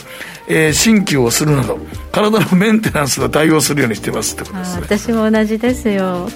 [0.50, 1.78] えー、鍼灸をするなど
[2.12, 4.82] 体のメンテナンスが対応するようにしてますってことですね。
[4.82, 6.28] 私も同じですよ。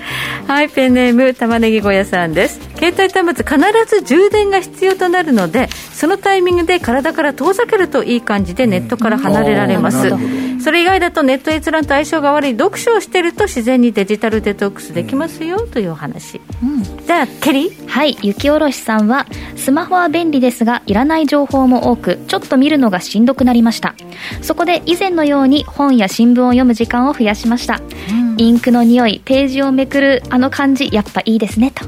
[0.47, 2.61] はいペンネーム玉ねぎ小屋さんです。
[2.77, 17.89] 携帯端末必ず充電が必要となるのでそのタイミングで体から遠ざけるといい感じでネットから離れられます、うん、それ以外だとネット閲覧と相性が悪い読書をしていると自然にデジタルデトックスできますよ、というお話、うん、じゃあケリー？
[17.89, 23.95] はい雪下ろしさんはスマホは便利ですがいらない情報も多くちょっと見るのがしんどくなりました
[24.43, 27.81] そこで以前のように本や新聞を読む時間を増やしました、
[28.11, 31.85] うん、インクの匂いページをめくるあの感じやっぱいいですねと。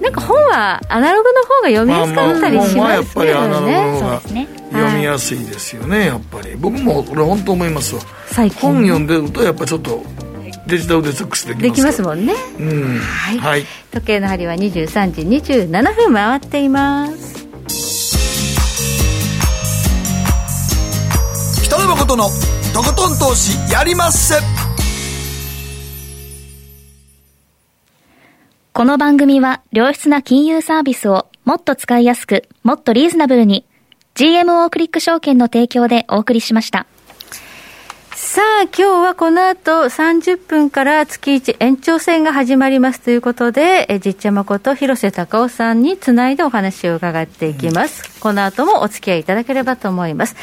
[0.00, 6.54] なんか本はアナログの方が読みやすかったりしますけどね、まあ、読みやすいですよね、やっぱり。
[6.56, 8.02] 僕もこれ本当思いますわ。
[8.60, 10.04] 本読んでるとやっぱちょっと
[10.68, 17.47] デジタルデトックスできますできますもんね、うん、はい、はい、時計の針は23時27分回っています
[21.68, 22.30] 北野誠の
[22.72, 24.36] とことん投資やりまっせ
[28.72, 33.66] この番組は良質な金融サービスをもっと使いやすくもっとリーズナブルに
[34.14, 36.86] GMO クリック証券の提供でお送りしました。
[38.20, 48.02] さあ、今日はこの後30分から月1延長戦が始まりますということで、えじっちゃまこと広瀬隆夫さんにつないでお話を伺っていきます。
[48.16, 50.34] うん、この後もお付き合いいただければと思います。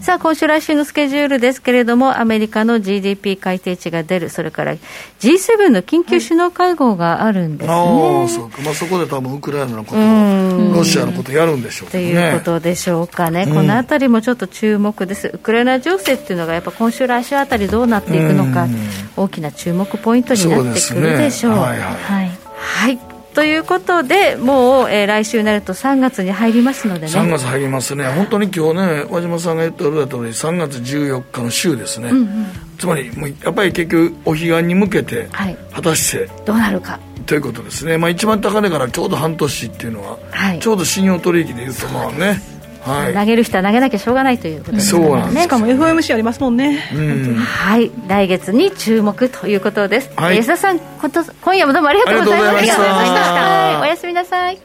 [0.00, 4.76] さあ、今週来週のスケジュールですけれども、アメリカの GDP 改定値が出る、それから
[5.18, 7.74] G7 の緊急首脳会合があるんですね。
[7.74, 8.62] はい、あそうか。
[8.62, 11.90] まあ、そこで多分ウクライナのこと、ロシアのことやるんでしょうね。
[11.90, 13.46] ということでしょうかね。
[13.46, 15.32] このあたりもちょっと注目です。
[15.34, 18.68] ウクライナ情勢っていうのがやっぱ今週来週あたりどうなっていくのか、
[19.16, 21.52] 大きな注目ポイントになってくるでしょう。
[21.52, 27.12] うね、はい、はいはい、はいということで、もう、えー、来週になると3月に入りますのでね。
[27.12, 28.06] 3月入りますね。
[28.06, 29.96] 本当に今日ね、和島さんが言った通り
[30.30, 32.10] 3月14日の週ですね。
[32.10, 32.46] うんうん、
[32.78, 35.28] つまり、もうやっぱり結局、お彼岸に向けて、
[35.72, 37.00] 果たして、どうなるか。
[37.26, 37.98] ということですね。
[37.98, 42.40] まあ一番高値からちょうど半年っていうのは、はい、ちょうど信用取引でいうとまあね、
[42.84, 45.04] はい、投げる人は投げなきゃしょうがないということですね。
[45.06, 45.42] そうなんです。
[45.44, 46.78] しかも FOMC ありますもんね。
[46.94, 50.10] うん、はい、来月に注目ということです。
[50.16, 52.58] はい、安田さん、こと今夜もどうもありがとうございました。
[52.58, 53.80] ありがとうございました。
[53.80, 54.58] おやすみなさい。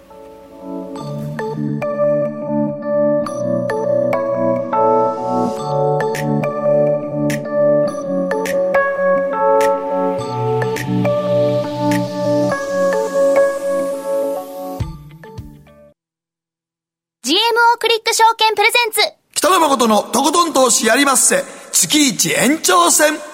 [17.50, 19.02] GMO クリック証券プレゼンツ。
[19.34, 21.44] 北野誠のとことん投資やりまっせ。
[21.72, 23.29] 月一延長戦。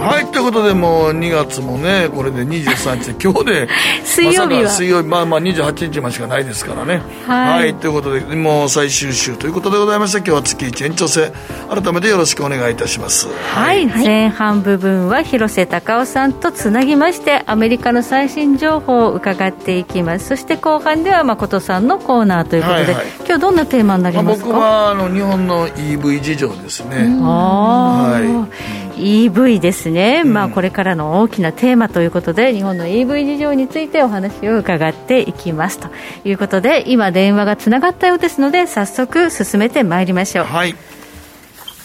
[0.00, 3.12] はいということでもう2月もねこれで23日。
[3.12, 3.68] で 今日で
[4.04, 7.02] 水曜日は、ま、水曜日まあまあ28日までしかないですからね。
[7.26, 11.32] はい、はい、ということでもう最終週ということでございまして今日は月1延長戦。
[11.68, 13.28] 改めてよろしくお願いいたします。
[13.54, 20.28] はい、はい、前半部分は広瀬隆夫さんとつなぎましてアメリカの最新情報を伺っていきます。
[20.28, 26.96] そして後半では誠さんのコーナーということで、はいはい、今日どんなテーマになりますか、まあ、僕はあの日本の EV 事情ですね。
[27.20, 35.78] はい EV ですね、うん、まあ、これからの大きなテーマということで日本の EV 事情についてお話を伺っていきます。
[35.78, 35.88] と
[36.24, 40.74] いうことで今電話がつながったようですので早速進めてまいりましょう、はい、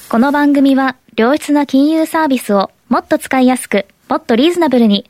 [0.10, 5.10] この番組は良質な金融サービスをもっと使いやすくもっとリーズナブルに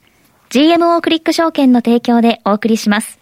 [0.49, 3.19] GMO クリック証券の提供でお送りします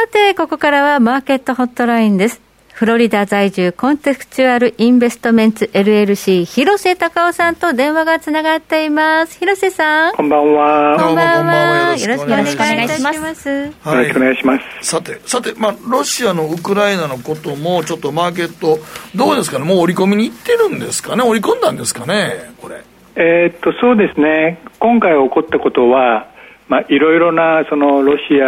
[0.00, 2.40] さて、ここからはマーケットホットラインです。
[2.72, 9.38] フロリダ在住コンテクチュアルインベストメンツ LLC 広瀬隆夫さんと電話がつながっています。
[9.38, 10.14] 広瀬さん。
[10.14, 10.96] こんばんは。
[10.98, 11.96] こんばんは。
[11.98, 12.56] よろしくお願いい
[12.88, 14.88] たします、よろしくお願いします。
[14.88, 18.78] さてさてまあロシアのウクライナのこともちょっとマーケット
[19.14, 19.66] どうですかね？
[19.66, 21.24] もう織り込みに行ってるんですかね？
[21.24, 22.54] 織り込んだんですかね？
[22.62, 22.82] これ。
[23.16, 24.62] えー、っとそうですね。
[24.78, 26.29] 今回起こったことは
[26.70, 28.46] まあ、いろいろなそのロシア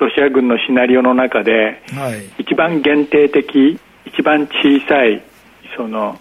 [0.00, 5.22] ロシア軍のシナリオの中で、はい、一番限定的、一番小さい
[5.76, 6.18] その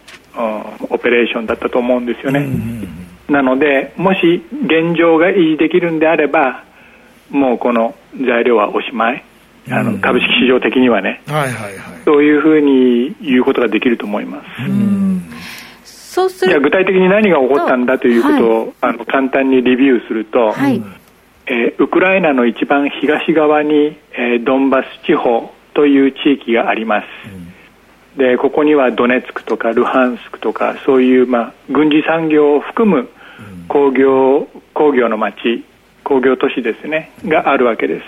[0.89, 2.45] オペレーションだったと思うんですよね。
[3.29, 6.65] なので、もし現状が維持できるんであれば、
[7.29, 9.23] もうこの材料はおしまい、
[9.69, 14.45] あの株式市場的にはね、はいはいはい、そういうふうに言うことができると思います。
[15.85, 20.81] そうするじゃ具体的に何が起こったんだということを、はい、あの簡単にレビューすると、はい、
[21.49, 27.05] えー、ウクライナの一番東側に、えー、ドンバス地方という地域があります、
[28.15, 33.09] うん、でここにはドネツクとかルハンスクとかそういう、まあ、軍事産業を含む
[33.67, 35.65] 工業工業の町
[36.03, 38.05] 工業都市ですねがあるわけです。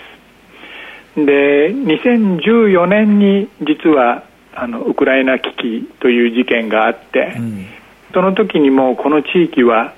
[1.14, 4.24] で2014年に実は
[4.54, 7.66] あのウクライナ危機という事件があって、うん、
[8.14, 9.94] その時にもこの地域は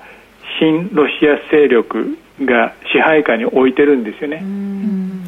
[0.60, 4.42] 親ロシア勢力が支配下に置いてるんですよね、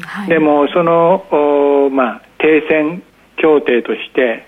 [0.01, 3.03] はい、でもその、まあ、停戦
[3.37, 4.45] 協定として、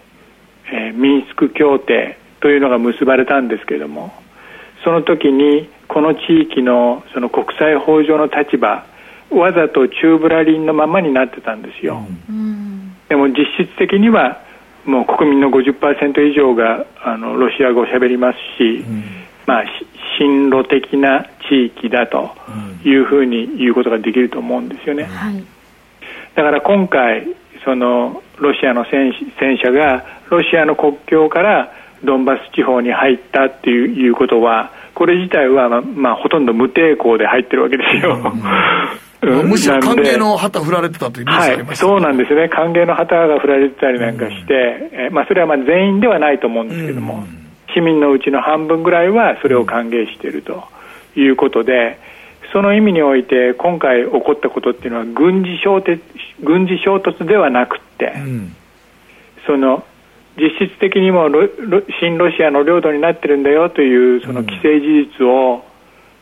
[0.72, 4.12] えー、ミンスク協定というのが結ばれたんですけれども
[4.84, 8.86] その時にこの地域のその国際法上の立場
[9.32, 14.42] わざと宙ぶらりんのままになってたんですよ、うん、でも実質的には
[14.86, 19.04] もう国民の50%以上があのロシア語をしゃべりますし、うん。
[19.46, 19.64] まあ、
[20.20, 22.36] 進路的な地域だと
[22.84, 25.06] いうふうに言うことができると思うんですよね。
[25.06, 25.44] はい、
[26.36, 27.26] だから今回
[27.64, 31.72] そのロシアの戦戦車がロシアの国境から
[32.04, 38.34] ドンバス地方に入ったっていうことはこれ自体は、まあ、まあ、ほとんど無抵抗で入ってるわけですよ。
[39.22, 47.39] うん、むしろ歓迎の旗振られてたというニュースありました、ね、はい、そうなんですね、歓迎の旗が振られてたりなんかして、うん、えまあ、それはまあ全員ではないと思うんですけども、うん
[47.74, 50.64] 市民のうちの半分ぐらいはそれを歓迎していると
[51.16, 52.00] いうことで、
[52.52, 56.02] その意味において今回起こったことっていうのは軍事衝突
[56.42, 58.56] 軍事衝突ではなくて、うん、
[59.46, 59.86] その
[60.38, 65.64] 実質的にもロロ新ロシアの領土になってるんだよというその既成事実を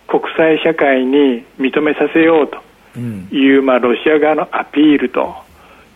[0.08, 5.36] 国際社会に認めさせようという、まあ、ロシア側のアピールと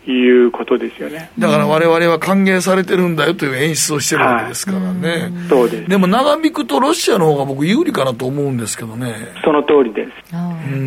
[0.06, 1.30] いうことですよね。
[1.38, 5.88] だから我々は歓迎されてるんだよという演出をしてるわけですからね、はい、そうです。
[5.88, 9.14] でも長引くとロシアの方が僕有利かなと思うんですけどね。
[9.44, 10.10] その通りです、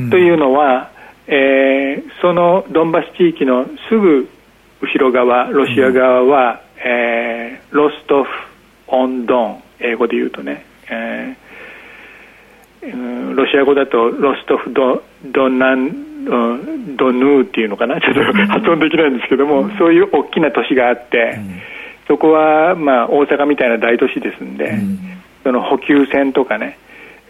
[0.10, 0.90] というのは、
[1.28, 4.30] えー、そのドンバス地域のすぐ
[4.82, 8.30] 後ろ側、ロシア側は、うん、えー、ロストフ・
[8.88, 15.04] オン・ドン、英語で言うとね、えー、ロシア語だとロストフド・ド
[15.50, 16.26] ナン、
[16.96, 21.62] ドヌーっていうのかな、 ちょっと発音できないんですけども、うん、そういう大きな都市があって、うん、
[22.08, 24.76] そこは、まあ、大阪みたいな大都市ですんで、
[25.44, 26.78] その補給線とかね、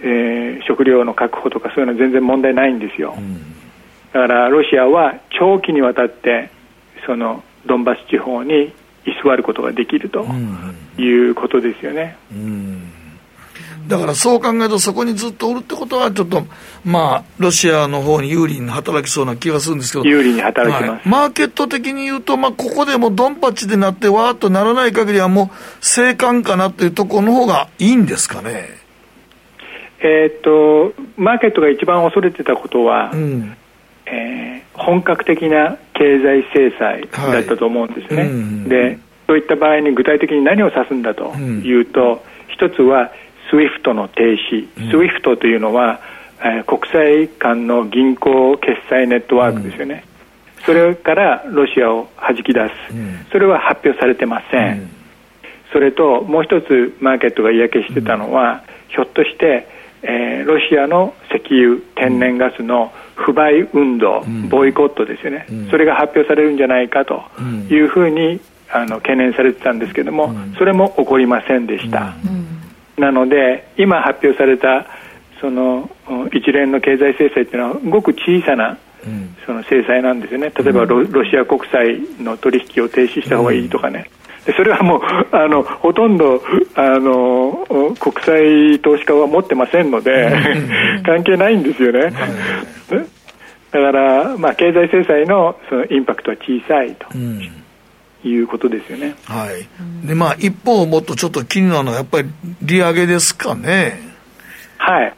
[0.02, 3.16] えー、食料の確保とかそういうのは全然問題ないんですよ。
[4.14, 6.50] だからロシアは長期にわたって
[7.06, 8.74] そのドンバス地方に
[9.06, 10.26] 居座ることができると
[10.98, 12.16] いうことですよね。
[13.88, 16.45] だからそう考えると、そこにずっとおるってことは、ちょっと、
[16.83, 28.69] まあ、ロシアの方に有利に働きそうな気がするんですけど、有利に働きます、はい、マーケット的に言うと、まあ、ここでもドンパチでなって、わーっとならない限りは、もう、生還かなっていうところの方がいいんですかね。
[29.99, 33.57] えっと、マーケットが一番恐れてたことは、うん。
[34.05, 42.19] えー、本格的な経済制裁だったと思うんですね、はいうん、でそういった場合に具体的に何を指すんだというと、うん、
[42.53, 43.11] 一つは
[43.52, 46.00] SWIFT の停止、うん、SWIFT というのは、
[46.39, 50.06] えー、国際間の銀行決済ネットワークですよね、
[50.58, 52.74] うん、それからロシアを弾き出す、
[53.32, 54.89] それは発表されてません、
[55.72, 59.68] それともう一つマーケットが嫌気してたのは、ひょっとして、
[60.04, 67.24] えー、ロシアの石油、天然ガスの不買運動、ボイコットですよね、それが発表されるんじゃないかと
[67.70, 68.39] いうふうに
[68.72, 72.14] あの懸念されてたんですけども、それも起こりませんでした。
[72.98, 74.88] なので、今発表された
[75.41, 75.89] その
[76.34, 78.78] 一連の経済制裁というのは、ごく小さな
[79.46, 84.10] その制裁なんですよね、例えばロシア国債の取引を停止した方がいいとかね。
[84.56, 85.02] それはもう
[85.36, 86.41] あのほとんど
[86.76, 90.36] あの国際投資家は持ってませんので
[91.04, 92.14] 関係ないんですよね。
[93.72, 97.08] だから、まあ、経済制裁のそのインパクトは小さいと。
[98.30, 99.15] いうことですよね。
[99.26, 100.07] はい。
[100.07, 102.30] で、まあ、一方、もっとちょっと気になるのは、やっぱり
[102.61, 103.99] 利上げですかね。
[104.78, 105.13] はい。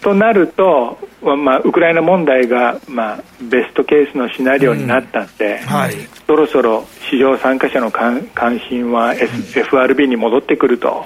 [0.00, 5.94] となると、まあ、ウクライナ問題が、まあ、ベストケースのシナリオになったんで、うんはい、
[6.26, 8.28] そろそろ市場参加者の関
[8.68, 11.04] 心は、S うん、FRB に戻ってくると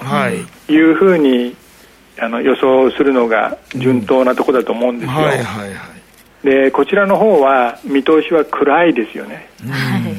[0.69, 1.55] いうふうに
[2.19, 5.17] あの予想するのが順当なところだと思うんですよ。
[5.17, 6.00] はいはいはい
[6.43, 9.49] でこちらの方は見通しは暗いですよね、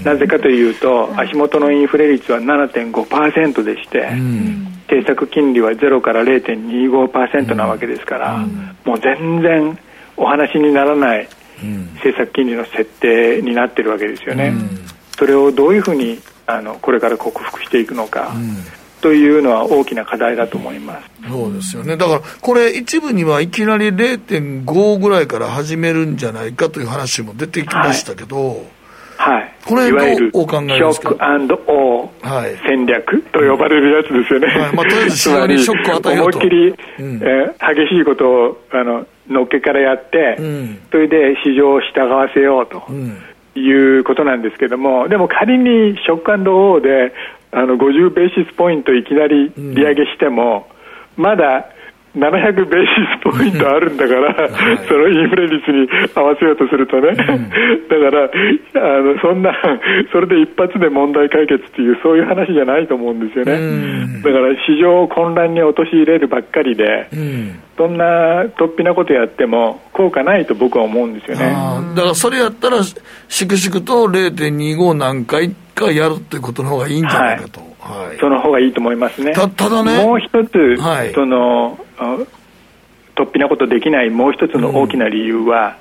[0.05, 4.11] なぜかというと、足元のインフレ率は7.5%でして、
[4.83, 8.39] 政策金利は0から0.25%なわけですから、
[8.85, 9.79] もう全然
[10.17, 11.29] お話にならない
[11.97, 14.53] 政策金利の設定になってるわけですよね。
[15.19, 18.33] それをどういうふうにあのこれから克服していくのか、
[19.03, 21.11] というのは大きな課題だと思います。
[21.29, 28.65] そうですよね、だからこれ、一部にはいきなり0.5ぐらいから始めるんじゃないかという話も出てきましたけど、
[29.17, 30.49] はい、これ、いわゆるショッ
[31.01, 34.75] クオー戦略と呼ばれるやつですよね、はい。
[34.75, 36.39] まあ、とりあえず ショックを与えようと。
[36.39, 36.69] 思いっきり、
[37.01, 42.83] うん、えー、激しいことをあののっけからやって、うん、それで市場を従わせようと。
[42.89, 43.17] うん。
[43.55, 47.13] いうことなんですけども、でも仮にショックオーで
[47.53, 50.69] あの50ベーシスポイントいきなり利上げしても、
[51.17, 51.69] まだ
[52.15, 52.91] 700ベーシ
[53.21, 59.53] スポイントあるんだから、はい、そのインフレ率に合わせようとするとね、うん、だからあのそんな、
[60.13, 71.47] それで一発で問題解決っていう、そういう話じゃないと思うんですよね、うん、だから市場を混乱に陥れるばっかりで、うん、そんな突飛なことやっても、効果ないと僕は思うんですよね。
[71.95, 77.61] だからそれやったら、しくしくと0.25何回かやるということの方がいいんじゃないかと。
[77.81, 78.09] はい。
[78.09, 79.33] はい、その方がいいと思いますね。
[79.33, 81.79] たただね、もう一つ、はい、その
[83.17, 85.75] 突飛なことできないもう一つの大きな理由は、うん、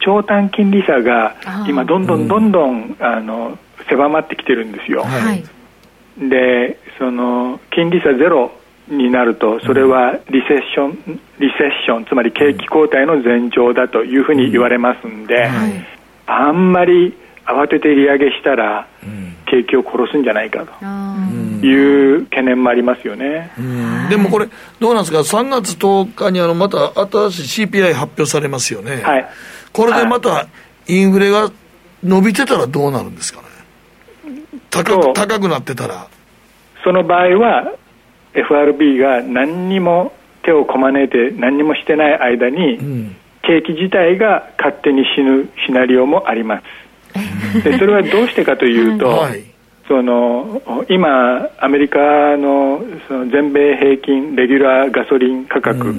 [0.00, 1.36] 長短金利差が
[1.68, 5.02] 今、どんどんどんどん、あの狭まってきてるんですよ。
[5.04, 5.44] はい、
[6.28, 8.52] でその金利差ゼロ
[8.88, 15.86] になると、それはリセッション、リセッション、つまり景気後退の前兆だというふうに言われますんで、はい、
[16.26, 18.86] あんまり慌てて利上げしたら、
[19.46, 20.72] 景気を殺すんじゃないかと。
[21.64, 23.50] いう懸念もありますよね、
[24.10, 24.48] でもこれ、
[24.80, 26.92] どうなんですか、3月10日にあのまた
[27.30, 29.26] 新しい CPI 発表されますよね、はい、
[29.72, 30.46] これでまた
[30.86, 31.50] インフレが
[32.02, 33.48] 伸びてたらどうなるんですかね、
[34.70, 36.06] 高く高くなってたら。
[36.84, 37.72] その場合は
[38.34, 42.78] FRB が何にも手をこまねいて何にもしてない間に、
[43.42, 46.64] 景気自体が勝手に死ぬシナリオもあります。
[47.62, 49.44] でそれはどうしてかというと、はい、
[49.86, 51.98] その今、アメリカ
[52.36, 55.94] のその全米平均レギュラーガソリン価格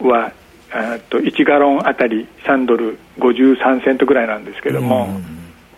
[0.00, 0.32] は、
[0.74, 5.24] うん、と1ガロンあたり3ドル53セントぐらいなんですけども、うん、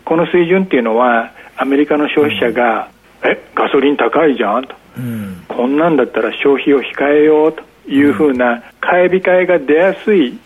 [0.04, 2.90] この水準っていうのはアメリカの消費者が、
[3.24, 10.38] うん、えガソリン高いじゃんと、うん、こんなんだったら消費を控えようというふうな買い控えが出やすい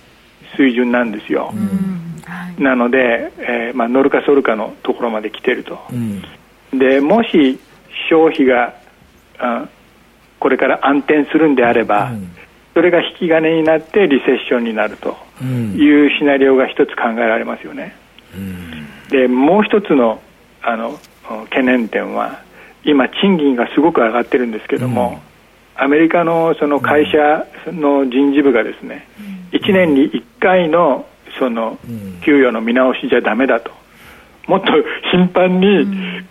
[0.57, 1.53] 水準なんですよ、
[2.59, 5.79] なので、えーまあ、ノルカソルカのところまで来てると、
[6.73, 7.59] でもし
[8.11, 8.75] 消費が
[9.39, 9.69] あ
[10.39, 12.13] これから安定するんであれば、
[12.75, 17.95] それが引き金になってリセッションになるというシナリオが一つ考えられますよね。
[19.11, 20.21] でもう一つの
[20.63, 20.99] あの
[21.45, 22.41] 懸念点は
[22.85, 25.21] 今、賃金がすごく上がってるんですけども、
[25.77, 29.07] アメリカのその会社の人事部がですね、
[29.53, 31.07] 1年に1回の
[31.39, 31.79] その
[32.25, 33.71] 給与の見直しじゃだめだと、
[34.47, 34.73] もっと
[35.13, 35.87] 頻繁に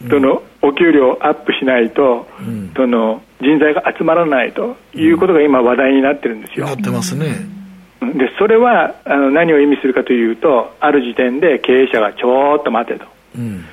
[0.09, 2.27] そのお給料アップしないと、
[2.75, 6.65] その人材が集まらないということが今、話題になってるんですよ。
[6.65, 7.61] なってますね。
[8.01, 13.05] でそれはあの何を意味するかというと、ある時点で経営者がちょっと待てと、
[13.37, 13.63] うん、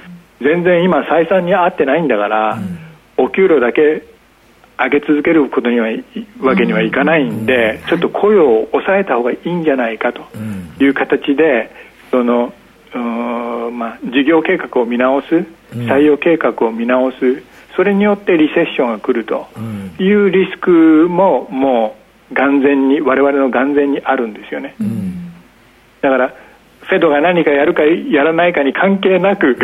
[0.41, 2.55] 全然今、採算に合ってないんだから、
[3.19, 4.03] うん、お給料だけ
[4.79, 5.89] 上げ続けることには
[6.41, 10.23] わけにはいかないんで、ちょっと雇用を抑えた方がいいんじゃないかと
[10.81, 11.71] いう形で、
[12.11, 12.53] その
[13.73, 17.43] まあ、事業計画を見直す、採用計画を見直す、
[17.77, 19.47] それによってリセッションが来ると
[19.99, 21.97] いうリスクもも
[22.31, 24.75] う眼前に、我々の眼前にあるんですよね。
[26.01, 26.33] だから
[26.89, 29.55] フェドが何かやるかやらないかに関係なく、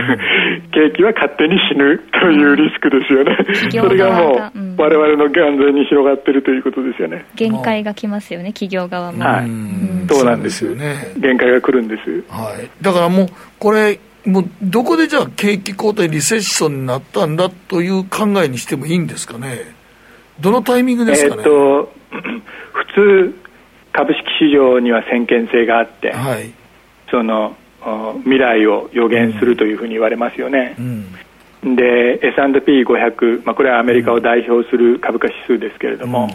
[0.72, 3.38] 景気は勝手に死ぬというリスクですよね、
[3.70, 7.24] それがもう、われわれの眼前に広がっているということですよね。
[7.34, 9.24] 限界が来ますよね、企業側も。
[9.24, 9.48] はい、
[10.06, 10.66] そうなんです。
[10.66, 13.26] よね、限界が来るんです、はい、だからもう、
[13.58, 19.60] これ、もうどこでじゃあ景気後退、リセッションになったんだという考えにしてもいいんですかね、
[20.40, 21.42] どのタイミングですかね？
[21.42, 21.92] えー、と
[22.92, 23.34] 普通
[23.94, 26.52] 株式市場には先見性があって、はい
[27.10, 27.56] その
[28.22, 30.74] 未来を予言するというふうに言われますよね。
[30.78, 36.30] うん、で S&P500、まあ、これはアメリカを代表する株価指数ですけれども、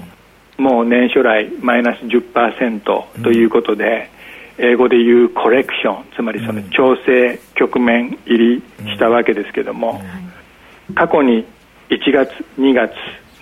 [0.57, 2.81] うん、もう年初来マイナス10%
[3.23, 4.09] ということで、
[4.59, 10.01] うん、英語で言うコレクションつまりその調整局面入りしたわけですけれども、
[10.93, 11.45] 過去に
[11.89, 12.93] 1月2月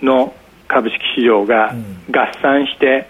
[0.02, 0.34] の
[0.66, 1.74] 株式市場が
[2.10, 3.08] 合算して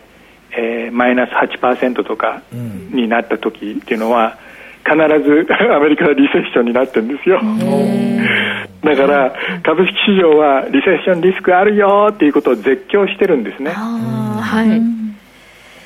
[0.52, 4.38] えー、マイナス8%とかになった時っていうのは、
[4.84, 7.40] 必ず アメリカはリセッションになってるんですよ。
[8.82, 13.72] だから株式市場はリセッションリスクあるよっていうことを絶叫してるんですね。
[13.72, 14.80] はい。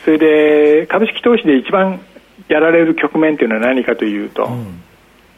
[0.05, 2.01] それで株式投資で一番
[2.49, 4.47] やられる局面っていうのは何かというと、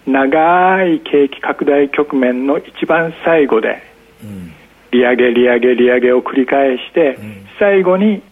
[0.06, 3.82] うん、長い景気拡大局面の一番最後で、
[4.22, 4.52] うん、
[4.90, 8.22] 利上げ利上げ利上げを繰り返して、うん、最後に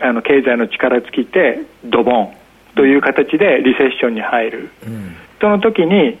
[0.00, 2.34] あの経済の力尽きてドボン
[2.76, 6.18] という形でリセッションに入る、うん、その時に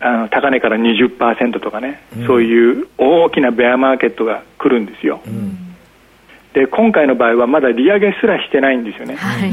[0.00, 5.74] あの高値から20%とかね、うん、そういう大きなベアマーケットが来るんですよ、うん、
[6.54, 9.52] で今回の場合はまだ利上げすらしてないんですよね、はい、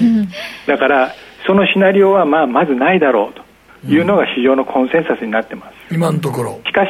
[0.68, 1.14] だから
[1.46, 6.60] そのシナリオはまあまずないだろうというのが市場のコンセンサスになってます、今のところ。
[6.66, 6.90] しかし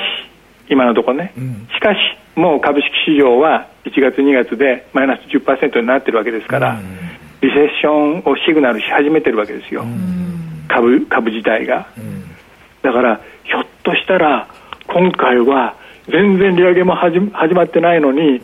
[0.69, 1.33] 今のところね、
[1.75, 1.97] しかし
[2.35, 6.79] もう株式市場は1月、2月でマイナス10%になってるわけですから、
[7.41, 9.85] リセッションをシグナルし始めてるわけですよ、
[10.67, 11.87] 株株自体が。
[12.81, 14.47] だから、ひょっとしたら、
[14.87, 15.75] 今回は
[16.07, 18.41] 全然利上げも始始まってないのに、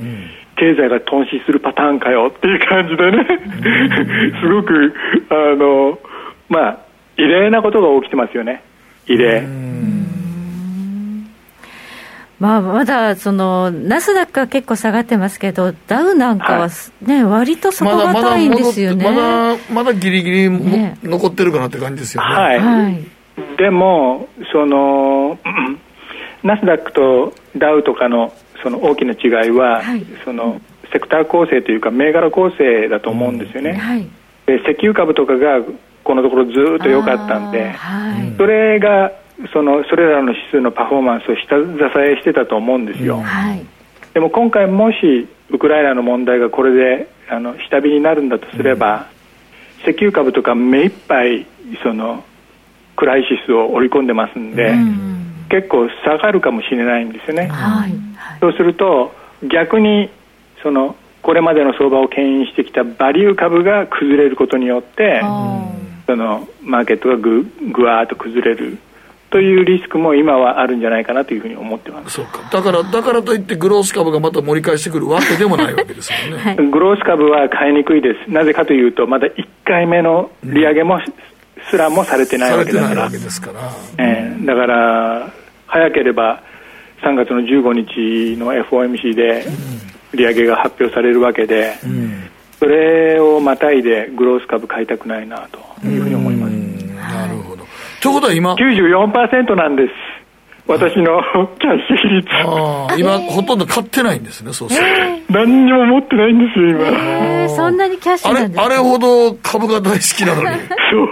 [0.55, 3.25] 経済が頓死するパターンかよっていう感じでね、
[4.41, 4.93] すごく、
[5.29, 5.99] あの、
[6.49, 6.77] まあ、
[7.17, 8.61] 異例なことが起きてますよね、
[9.07, 9.43] 異例。
[12.41, 16.69] まあ、まだそのナスダックは結構下がってますけど、ダウなんかは
[17.03, 19.05] ね、はい、割と底堅いんですよね。
[19.05, 22.35] まだまだまだギリギリ、ね、残ってるかなって感じですよね。
[22.35, 22.59] はい。
[22.59, 23.05] はい、
[23.59, 25.37] でも、その、
[26.41, 30.61] ナスダックとダウとかのその大きな違いは、はい、その
[30.91, 33.69] セクター構成というか、銘柄構成だと思うんですよね。
[33.69, 34.07] うんはい、
[34.47, 35.61] で石油株とかが
[36.03, 39.11] このところずっと良かったんで、はい、それが
[39.53, 43.65] そのそれらの指数のパフォーマンスを下支えしてたと思うんですよ、はい、
[44.13, 49.07] でも今回もしウクライナの問題がこれであの下火になるんだとすれば、
[49.85, 51.45] うん、石油株とか目いっぱい
[51.83, 52.23] その
[52.95, 57.93] クライシスを織り込んでますんで、うん、結構下がるかもしれないんですよね、はい、
[58.39, 59.13] そうすると
[59.43, 60.09] 逆に
[60.61, 65.21] そのこれまでの相場を牽引してきたバリュー株が崩れることによって
[66.05, 68.79] そのマーケットがぐぐわーっと崩れる
[69.31, 72.15] というリスクも今はあるんじゃないかなというふうに思ってます。
[72.15, 72.49] そうか。
[72.51, 78.29] だからだからといってグロース株がまた盛り返してくるわけでもないわけですよね、 グロース株は買いにくいです。
[78.29, 80.99] なぜかというとまだ1回目の利上げも
[81.69, 83.09] すらもされてないわけだから。
[83.97, 85.31] えー、だから、
[85.67, 86.41] 早ければ
[87.01, 89.45] 3月の15日の FOMC で
[90.13, 92.29] 利上げが発表されるわけで、うん、
[92.59, 96.40] それをまたいでグロース株買いたくないなというふうに思います。
[98.01, 99.93] ということは今？94%なんです。
[100.67, 101.21] 私の
[101.59, 102.27] キャッシュ比率。
[102.97, 104.85] 今、ほとんど買ってないんですね、そうする
[105.27, 105.33] と。
[105.33, 106.87] 何にも持ってないんですよ、今。
[106.87, 110.47] えー、そんなにキャッシュなんですあれ、あれほど株が大好きなのに。
[110.91, 111.09] そう。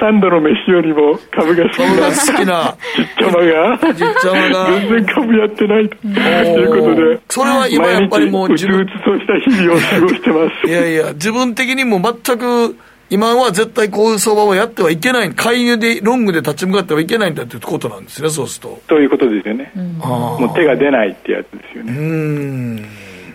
[0.00, 1.86] 3度の飯よりも株が好きな。
[1.86, 2.76] 株が好きな。
[2.96, 3.78] ちっちゃまが。
[3.78, 4.70] ちっちゃまが。
[4.70, 7.20] 全然株やってないということで。
[7.28, 8.80] それは今やっぱりもう自分。
[8.80, 10.68] うつうつとした日々を過ごしてます。
[10.68, 12.76] いやいや、自分的にも全く、
[13.08, 18.82] 今は絶対こういう相場をやってはいけない、介入で、ロングで立ち向かってはいけないんだということなんですね、そうすると。
[18.88, 19.72] ということですよね。
[19.76, 21.92] うん、もう手が出ないってやつですよね。
[21.92, 22.86] うん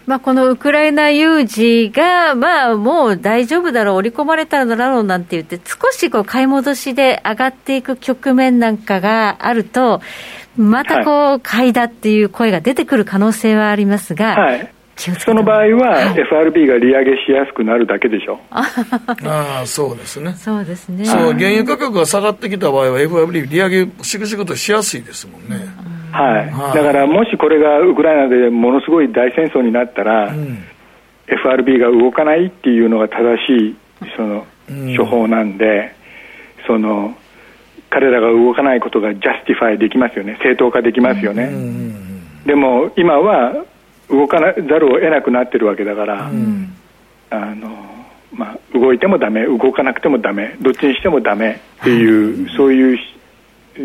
[0.07, 10.01] まあ、このウクライナ有事が、まあ、もう大丈夫だろう、織り込まれただろうなんて言って、少しこう買い戻しで上がっていく局面なんかがあると、
[10.57, 18.39] またこう、買いだっていう声が出てくる可能性はありますが、はい、その場合は、FRB が利上げしやすくなるだけでしょ。
[18.51, 18.63] あ
[19.63, 20.33] あ、そうですね。
[20.33, 21.05] そうですね。
[21.05, 25.91] そう、原油価格が下がってきた場合は、FRB 利上げしくしくとしやすいですもんね。
[26.11, 26.41] は
[26.73, 30.63] い、だからもしこれがウクライナでものすごい大戦争になったら、うん、
[31.27, 33.75] FRB が動かないっていうのが正しい
[34.17, 34.45] その
[34.97, 35.95] 処方なんで、
[36.59, 37.15] うん、その
[37.89, 41.45] 彼らが動かないことが justify できますよね、正当化できますよね。
[41.45, 43.65] うん、でも今は
[44.11, 46.31] 動かざるを得なくなってるわけだから、あ
[47.55, 47.69] の
[48.33, 52.99] まあ、動いてもダメ、動かなくてもダメ、どっちにしてもダメっていう、そういう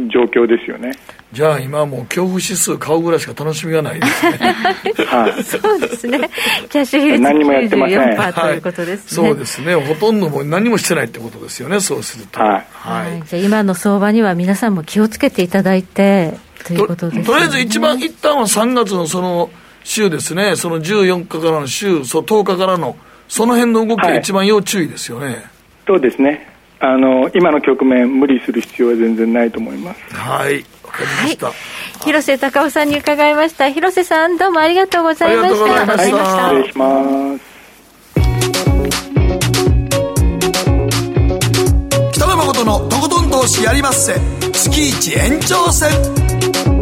[0.08, 0.92] 状況ですよね。
[1.32, 4.38] じゃあ今はもう恐怖指数買うぐらいしか楽しみがないですね。
[5.06, 6.18] はい、そうですね。
[6.70, 9.74] キャッシュ比率94%ということですね、はい、そうですね。
[9.74, 11.80] ほとんどもう何もしてないってことですよね。
[11.80, 12.40] そうすると。
[12.40, 12.66] はい。
[12.72, 16.34] はい、じゃあ今の相場には皆さんも気をつけていただいて
[16.64, 19.50] ということです、ね、とりあえず一番一旦は3月のその
[19.86, 20.56] 週ですね。
[20.56, 22.96] その14日からの週、そう10日からの
[23.28, 25.44] その辺の動きが一番要注意ですよね。
[25.86, 26.46] そうですね。
[26.78, 30.14] あの今の局面無理する必要は全然ないと思います。
[30.14, 30.64] はい。
[30.96, 31.54] かりました、はい、
[32.04, 37.44] 広瀬隆夫さんに伺いました広瀬さんどうもありがとうございましたありがとうございました、失礼します
[42.12, 44.14] 北野誠のとことん投資やりまっせ
[44.52, 46.75] 月一延長戦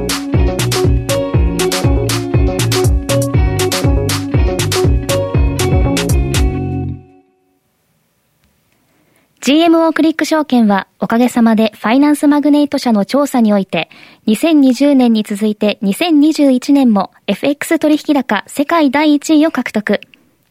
[9.45, 13.91] GMO クリック証券はおかげさまでファイナンスマグネイト社の調査において
[14.27, 20.01] 2020年に続いて2021年も FX 取引高世界第1位を獲得。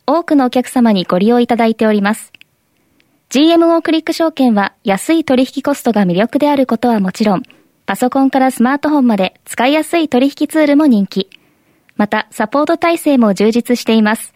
[0.06, 2.32] 多くのお客様にご利用いただいております。
[3.32, 7.41] GMO クリック証券は安い取引コストが魅力であることはもちろん、
[7.88, 11.32] パソコンからスマートフォンまで使いやすい取引ツールも人気。
[11.95, 14.32] また、サポート体制も充実しています。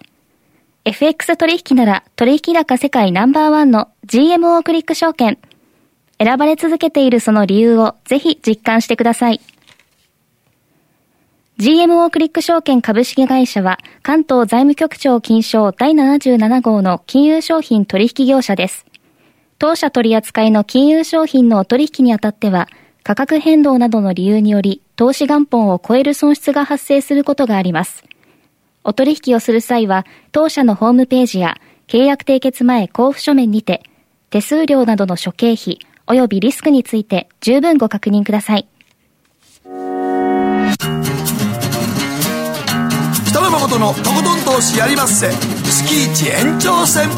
[0.88, 5.38] FX 取引なら取引高世界ナンバーワンの GMO クリック証券。
[6.18, 9.42] 選ばれ続けているその理由をぜひ実感してください。
[11.60, 18.86] GMO クリック証券株式会社は関東財務局長金賞第77号の金融商品取引業者です。
[19.60, 22.70] 当社取扱いの金融商品の取引にあたっては
[23.04, 28.06] 価格変動などの理由により投資元本を超える損失が発生することがあります。
[28.88, 31.58] お取引をする際は、当社のホームページや
[31.88, 33.84] 契約締結前交付書面にて、
[34.30, 38.66] 手数料などの諸経費及びリスクについて十分ご確認ください。
[43.26, 45.28] 北野誠のとことん投資やりまっせ。
[45.32, 47.10] 月一延長戦。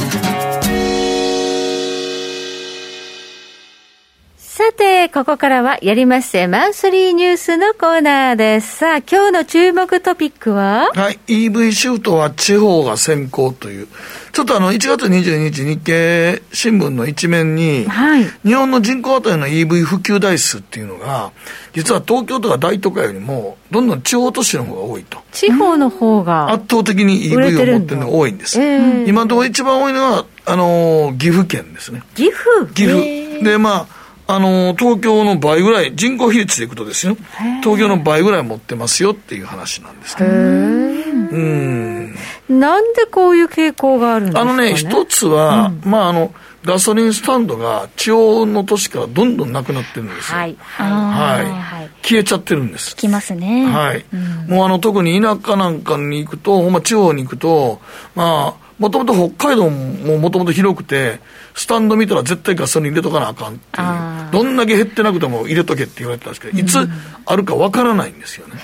[5.08, 8.78] て、ここからはやりましてマンスリーニュースのコーナーです。
[8.78, 10.90] さあ、今日の注目トピックは？
[10.94, 13.88] はい、EV シュートは地方が先行という。
[14.34, 21.32] ちょっとあの、1月22日日経新聞の一面に、はい、日本の人口当たりの EV 普及台数っていうのが、
[21.74, 25.20] 実は東京とか大都会よりも、どんどん地方都市の方が多いと。
[25.32, 28.62] 地方の方が圧倒的に EV を持ってるのが多いんです。
[28.62, 32.04] えー、今のところ一番多いのは、あのー、岐阜県ですね。
[32.16, 32.74] 岐阜？
[32.74, 33.02] 岐阜。
[33.44, 33.99] で、まあ、
[34.32, 37.18] あの、東京の倍ぐらい、人口比率でいくとですよ、
[37.64, 40.30] 東京の倍ぐらい持ってますよっていう話なんですけど。
[40.30, 42.16] うん。
[42.48, 46.32] なんでこういう傾向があるんですか、ね、あのね、一つは、うん、まあ、あの、
[46.64, 50.38] ガソリンスタンドが地方の都市からどんどんなくなってるんですよ。
[50.38, 50.56] はい。
[50.60, 51.46] はい。
[51.50, 52.94] はい、消えちゃってるんです。
[52.94, 53.66] 聞きますね。
[53.66, 54.06] はい。
[54.14, 57.82] うん、もうあの、特に田舎なんかに行くと、ほんま地方に行くと、
[58.14, 61.20] まあ、もともと北海道ももともと広くて、
[61.54, 66.78] スタンド見たら絶対ガソリン入れとかなあかんっていう、どんだけ減ってなくても入れとけって言われてたんですけど、いつ
[67.26, 68.56] あるかわからないんですよね。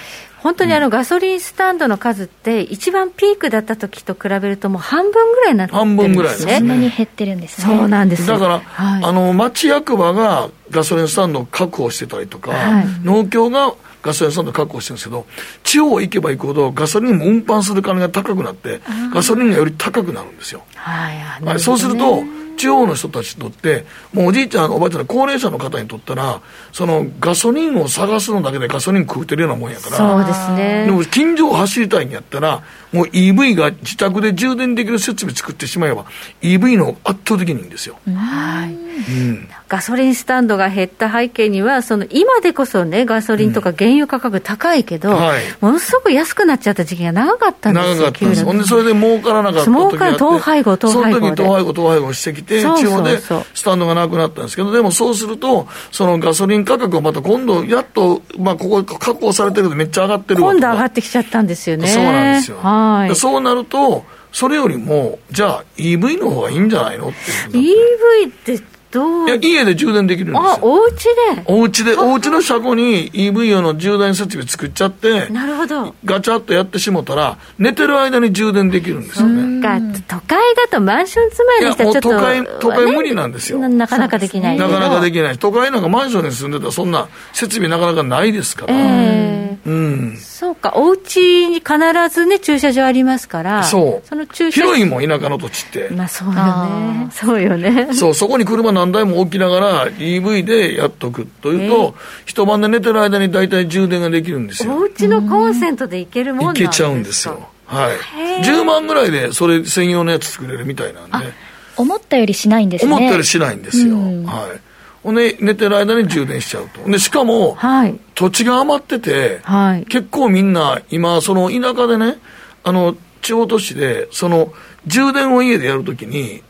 [0.45, 6.05] 本当にあのガソリンスタンドの数って、一番ピークだった時と比べると、もう半分ぐらいになってるんですね。
[6.05, 6.57] 半分ぐらいですね。
[6.59, 7.77] そんなに減ってるんですね。
[7.77, 13.73] そうなんですだから、はい、あの町役場がガソリンスタンドを確保してたりとか、はい、農協が
[14.03, 15.25] ガソリンスタンド確保してるんですけど、
[15.63, 18.81] 地方行けば行くほどガソリンも運搬する金が高くなって、
[19.11, 20.61] ガソリンがより高くなるんですよ。
[20.75, 22.23] はい、はい、そうすると、
[22.55, 26.41] 地方の人たちにとって、もうおじいちゃん、おばあちゃん、高齢者の方にとったら、
[26.71, 30.85] そのガソリンを探すのだけでガソリン食うてるようなもんやから、そうですね。
[30.85, 36.05] でも近所を走りたいんやったら、もう EV が自宅で充電できる設備作ってしまえば、
[36.41, 37.97] EV の圧倒的にいいんですよ。
[38.05, 38.73] はい。
[38.73, 38.77] う
[39.11, 47.95] ん、ガソリンスタンドが減った背景には、その今でこそね、ガソリンとか原油価格高いけど、うんはい、ものすごく安くなっちゃった時期が長かったんですよ。
[47.95, 48.45] 長かったんです。
[48.45, 51.19] ほんで、それで儲からなかった時儲から統廃合、統廃合。
[51.19, 61.87] その時統廃合、統廃合してきて、地方でスタンドがなくなったんですけど、でもそうすると、そのガソリン価格をまた今度、やっと、まあ、ここ確保されてるでめっちゃ上がってる今度上がってきちゃったんですよね。
[61.87, 62.57] そうなんですよ。
[62.61, 63.15] はい。
[63.15, 64.05] そうなると、
[64.35, 68.61] それよりも、じゃあ EV の方がいいんじゃないのって EV って
[68.95, 69.27] どう？
[69.27, 70.49] いや家で充電できるんですよ。
[70.51, 71.43] あ、お家で？
[71.45, 75.93] お家で、お家の車庫に EV 用の充電設備作っちゃって、なるほど。
[76.05, 79.61] ガチャッとやってしもたら、寝てる間に充電できるんですよね。
[79.61, 82.09] か、都会だとマンション住まいの人はちょっと。
[82.09, 83.59] 都会、都会無理なんですよ。
[83.59, 84.57] なかなかできない。
[84.57, 85.37] なかなかできない。
[85.37, 88.73] 都会なんかマンションに住んでたらそんな設備なかなかないですから。
[88.73, 90.17] えー、うん。
[90.17, 91.73] そうか、お家に必
[92.11, 93.63] ずね、駐車場ありますから。
[93.63, 94.07] そう。
[94.07, 95.89] その駐車広いもん、田舎の土地って。
[95.89, 97.09] まあそうよね。
[97.11, 97.89] そうよね。
[97.93, 101.95] そう、そこに車何台も置きながら、ら EV でやっとくというと、
[102.25, 104.75] 一晩で寝てる間に大体充電ができるんですよ。
[104.75, 106.69] お家のコンセントでいけるもんなんですか？
[106.69, 107.49] いけちゃうんですよ。
[107.65, 108.43] はい。
[108.43, 111.33] 10万ぐらいでそれ専用のやつ作れるみたいなんで。
[111.77, 112.93] 思ったよりしないんですね。
[112.93, 113.97] 思ったよりしないんですよ。
[113.97, 114.61] はい。
[115.03, 116.89] ほんで、寝てる間に充電しちゃうと。
[116.89, 122.17] で、しかも、はい、土地が余ってて、はい、結構みんな、今、その田舎でね、
[122.63, 124.53] あの、地方都市で、その、
[124.87, 126.41] 充電を家でやるときに、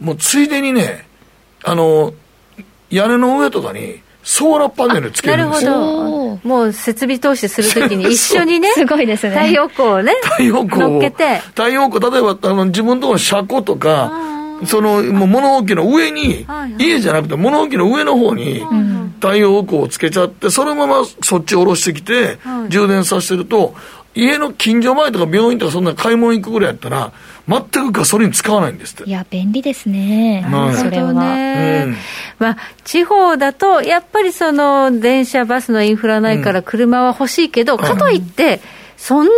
[0.00, 1.07] もうついでにね、
[1.64, 2.12] あの、
[2.90, 5.70] 屋根の上とかに、ソーラーパネルつけるんですよ。
[5.70, 6.48] なるほど。
[6.48, 9.34] もう設備投資するときに 一緒にね、すごいですね。
[9.34, 10.88] 太陽光をね、太陽光を。
[10.90, 11.38] 乗っけて。
[11.38, 14.12] 太陽光、例えばあの自分とこの車庫とか、
[14.66, 18.62] その、もう物置の上に、はいはい、家じゃなくて物置の上の方に、
[19.20, 23.74] 太陽光をつけちゃって、そのままそっち下ろしてきて、充電させてると、
[24.18, 27.12] 家の近所前とか病院とかそんな買い物行くぐらいやったら、
[27.46, 29.04] 全くガソリン使わないんですって。
[29.04, 30.44] いや、便利ですね。
[30.50, 31.12] はい、それは。
[31.12, 31.96] ね、うん、
[32.40, 38.60] まあ、地方だと、やっぱりその、電車、バスのインフラないから車は欲しいけど、うん、かといって、
[38.96, 39.30] そんな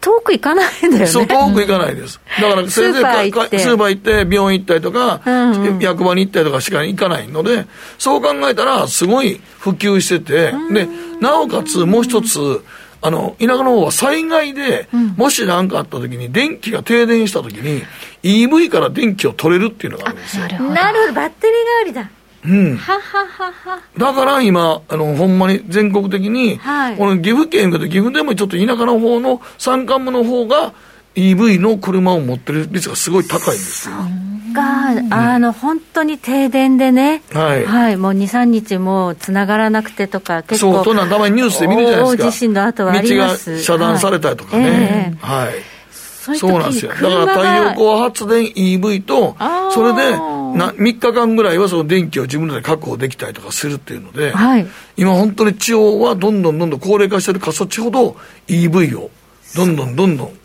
[0.00, 1.06] 遠く行かないんだよね。
[1.08, 2.20] そう、遠く行かないです。
[2.40, 7.66] だから、 せいぜいスーパー行って、病院行ったりとか、うんうん、役場に行ったりとかしか行かないので、
[7.98, 10.86] そう考えたら、すごい普及してて、で、
[11.20, 12.62] なおかつもう一つ、
[13.04, 17.82] あの、田舎の方は災害で、もし何かあった時に、電気が停電した時に、
[18.22, 20.44] EV から電気を取れるっていうのがあるんですよ。
[20.44, 20.70] なるほど。
[20.70, 22.10] なるほど、バッテリー代わりだ。
[22.46, 22.76] うん。
[22.76, 23.80] はははは。
[23.98, 30.72] だから今、あの、ほんまに全国的に、はい、この岐阜県で岐阜でもちょっと田舎の方の山間部の方が、
[31.14, 33.96] EV の車を持ってる率がすごい高いんですよ。
[34.54, 43.50] か、あの本当に停電でね、はい、はい、もう2、3日もつながらなくてとか、結構、そう、となんたまにニュースで見るじゃないですか、大地震の後はあります。
[43.50, 45.52] 道が遮断されたりとかね、はい、は
[46.34, 49.36] い、そうなんですよ、だから太陽光発電 EV と、
[49.72, 50.16] それで
[50.54, 54.66] な3日間ぐらいはその電気を自分で確保できたりとかするっていうので、はい、
[54.96, 58.16] 今、本当に地方はどんどんどんどん高齢化してる過疎地ほど
[58.46, 59.10] EV を
[59.56, 60.38] どんどんどんどん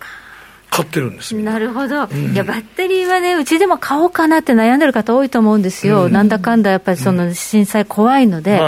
[0.70, 8.62] 買ってるんですなるほど、うん、いやバッテリーはね、うちでも買おうかなって悩んでる方多いと思うんですよ、うん、なんだかんだやっぱりその震災怖いので、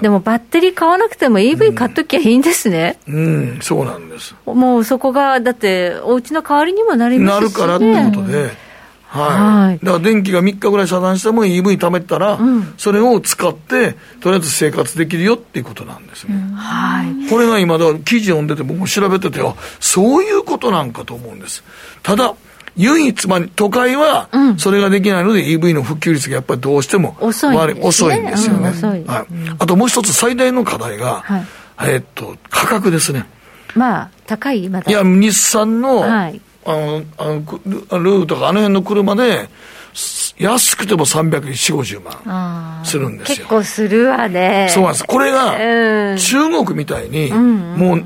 [0.00, 3.18] でもバッテリー買わなくても EV 買っときゃいいんですね、うん、う
[3.58, 4.34] ん、そうなんです。
[4.46, 8.71] もうそこが、だって、お家の代わりにもなりますし、ね、なるからってことで。
[9.12, 16.34] はい、はい、だから電気が3日ぐらい遮断しても EV 貯めたら、うん、それを使って、とりあえず生活できるよっていうことなんですね。
[16.34, 21.62] うん、はい、これが今、だから記事読んでて、僕も調べてて、あそういうことなんかと思うんです。
[22.02, 22.34] ただ、
[22.76, 28.70] 唯一、まあ、都会はそれができないので、EV の普及率がやっぱりどうしても遅い,、遅いんですよね。
[28.70, 29.26] はい、
[29.58, 31.44] あともう一つ最大の課題が、はい、
[31.80, 33.26] えー、っと、価格ですね。
[33.74, 34.90] まあ、高い、まだ。
[34.90, 39.48] いや、日産の、はいあの、あのルーとかあの辺の車で、
[40.38, 43.36] 安くても300、4、50万するんですよ。
[43.36, 44.68] 結構するわね。
[44.70, 45.04] そうなんです。
[45.04, 45.56] これが、
[46.16, 48.04] 中国みたいに、もう、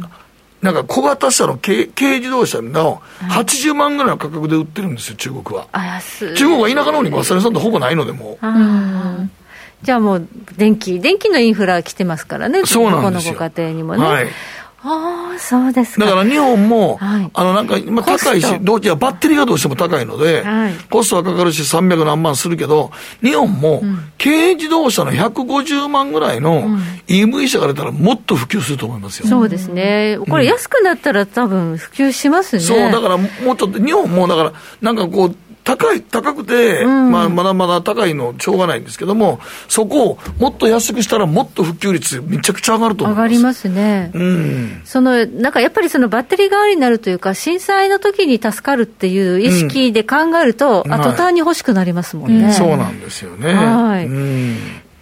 [0.63, 5.69] なんか小型車の軽軽自動車の80万ぐらいの価格で売ってるんですよ、中国は。
[6.19, 8.47] 中国は田舎の方にガソリンスタンドほぼないので、もう。
[9.83, 14.05] じゃあもう、電気、電気のインフラ来てますからね、そうなんですよこのご家庭にもね。
[14.05, 14.27] はい
[14.83, 22.91] ああ、そうですだから日本も、はい、あのなんか今高いし、どうやバッテリーがどうしても高いので、はい、コストはかかるし300何万するけど、
[23.23, 23.83] 日本も
[24.23, 26.69] 軽自動車の150万ぐらいの
[27.09, 29.29] EV 車が出たらもっと普及すると思いますよ。
[29.29, 30.19] そうですね。
[30.29, 32.63] これ安くなったら多分普及しますね。
[32.63, 35.37] そう、だからもうちょっと、日本もだから、なんかこう、
[35.67, 43.25] 高い、高くて、うん、まあ、まだまだ高いのしょうがないんですけども、そこをもっと安くしたら、もっと普及率、めちゃくちゃ上がると思います。
[43.25, 52.45] 上がりますね、うん、そのなんかやっぱりそのバッテリー代わりになるというか、震災の時に助かるっていう意識で考えると、うん、あ途端に欲しくなりますもんね。
[52.45, 53.53] はい、そうなんですよね。
[53.53, 54.09] はい、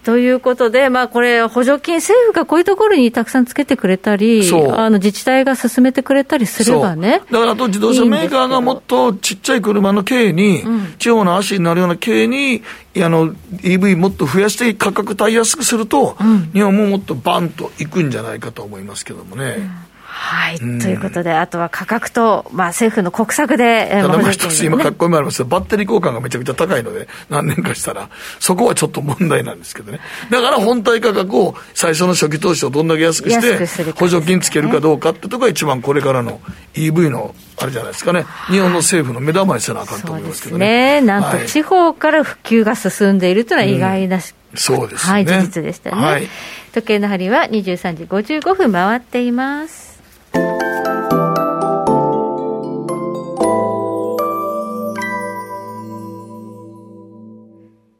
[0.05, 7.23] ということで、まあ、これ、補助金、政府がこういうところにたくさんつけてくれたり、あの自治体が進めてくれたりすればね。
[7.31, 12.61] だからあと自動車メーカーがもっとちっちゃい車の軽に、うん、地方の足になるような軽に、
[12.97, 19.55] あの EV もっと増やして価格帯安くすると、うん、日本ももっとバンといくんじゃないかと思いますけどもね。
[19.57, 19.84] うん
[20.17, 25.43] はい、うん、ということで、あとは価格と、まあ、政府の国策で、ただ、一つ今、かっこいいもあります。
[25.43, 28.09] バッテリー交換がめちゃくちゃ高いので、何年かしたら、
[28.39, 29.99] そこはちょっと問題なんですけどね、
[30.31, 36.39] だから本体価格を最初の初期投資をどんだけ安くして、補助金つけるかどうかってとこが一番これからの
[36.75, 41.01] EV のあれじゃないですかね、日本の政府の目玉にせなあかんと思いますけどね。
[41.01, 41.01] ね。
[41.01, 44.21] なんと地方から普及が進んでいるというのは意外な、うん、
[44.55, 46.01] そうですね、はい、事実でしたね。
[46.01, 46.29] はい、
[46.73, 49.94] 時計の針は23時55分回っています。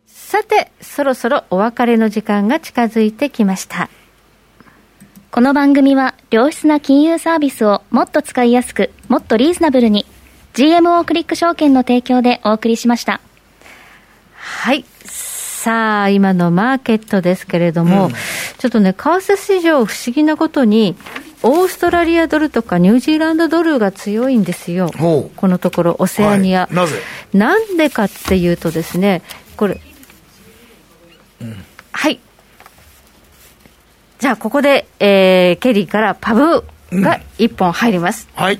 [0.07, 3.89] さて、そろそろお別れの時間が近づいてきました。
[5.31, 10.05] この番組は良質な金融サービスをもっと使いやすく、もっとリーズナブルに
[10.53, 13.19] GMO クリック証券の提供でお送りしました。
[14.33, 14.85] はい。
[15.03, 20.95] さあ、今のマーケットですけれども、うん、ちょっとね、為替市場不思議なことに、
[21.47, 26.99] オーストラリアドルとかニュージーランドドルが強いんですよ、このところ、オセアニア、はい、なぜ？
[27.33, 29.21] なんでかっていうとですね、
[29.55, 29.79] これ、
[31.41, 32.19] うん、はい。
[34.17, 38.27] じゃあ、ここで、えー、ケリーからパブが1本入ります。
[38.35, 38.59] うん、はい。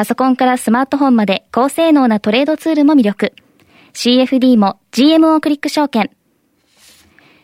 [0.00, 3.34] パソコンからスマートフォンまで高性能なトレードツールも魅力。
[3.92, 6.10] CFD も GMO クリック証券。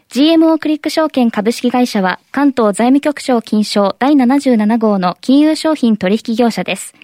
[0.08, 6.94] GMO クリック証券株式会社は関東財務局長金賞第77号の金融商品取引業者です。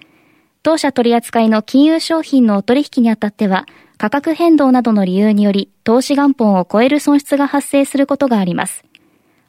[0.62, 3.66] 当社取扱いの金融商品のお取引にあたっては、
[3.98, 8.86] 価格変動などの理由により、投資元本を超える損失が発生することがあります。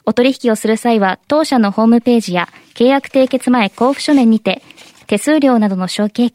[0.06, 4.62] お取引をする際は、当社のホームページや契約締結前交付書面にて、
[5.08, 6.32] 手数料などの承継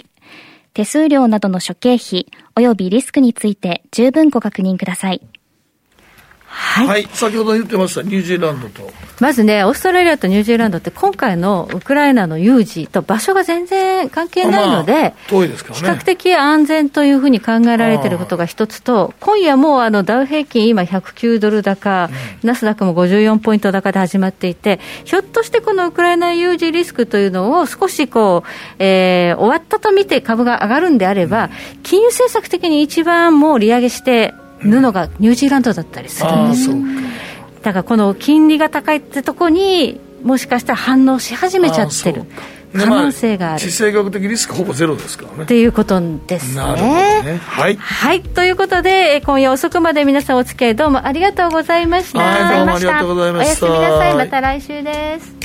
[0.74, 5.22] 手数料などの諸経費及びリスクについて十分ご確認ください。
[6.48, 8.90] はい、はい、先ほど言ってましたニュージーランドと。
[9.20, 22.10] まずねオーストラリアとニュージーランドって今回のウクライナの有事と場所が全然関係ないので、まあ、遠いですからね、比較的安全というふうに考えられていることが一つと今夜もあのダウ平均今109ドル高、
[22.42, 31.50] うん、ナスダックも54ポイント高で始まっていてひょっとしてこのウクライナ有事リスクというのを少しこう、えー、終わったと見て株が上がるんであれば、うん、
[31.82, 36.70] 金融政策的に一番もう利上げして布がニュージーランドだったりするんです、
[37.62, 42.24] だからこの金利が高いってとこにもしかしたら反応し始めちゃってる
[42.72, 45.44] 可能性がある、地政学的リスクほぼゼロですからね。
[45.44, 46.62] っていうことですね。
[47.22, 47.40] ね。
[47.44, 52.18] はい、はい、ということで今夜遅くまで皆さんお付き合いどうもありがとうございました。
[52.18, 53.66] はいどうもありがとうございました。
[53.66, 54.14] おやすみなさい。
[54.16, 55.37] また来週です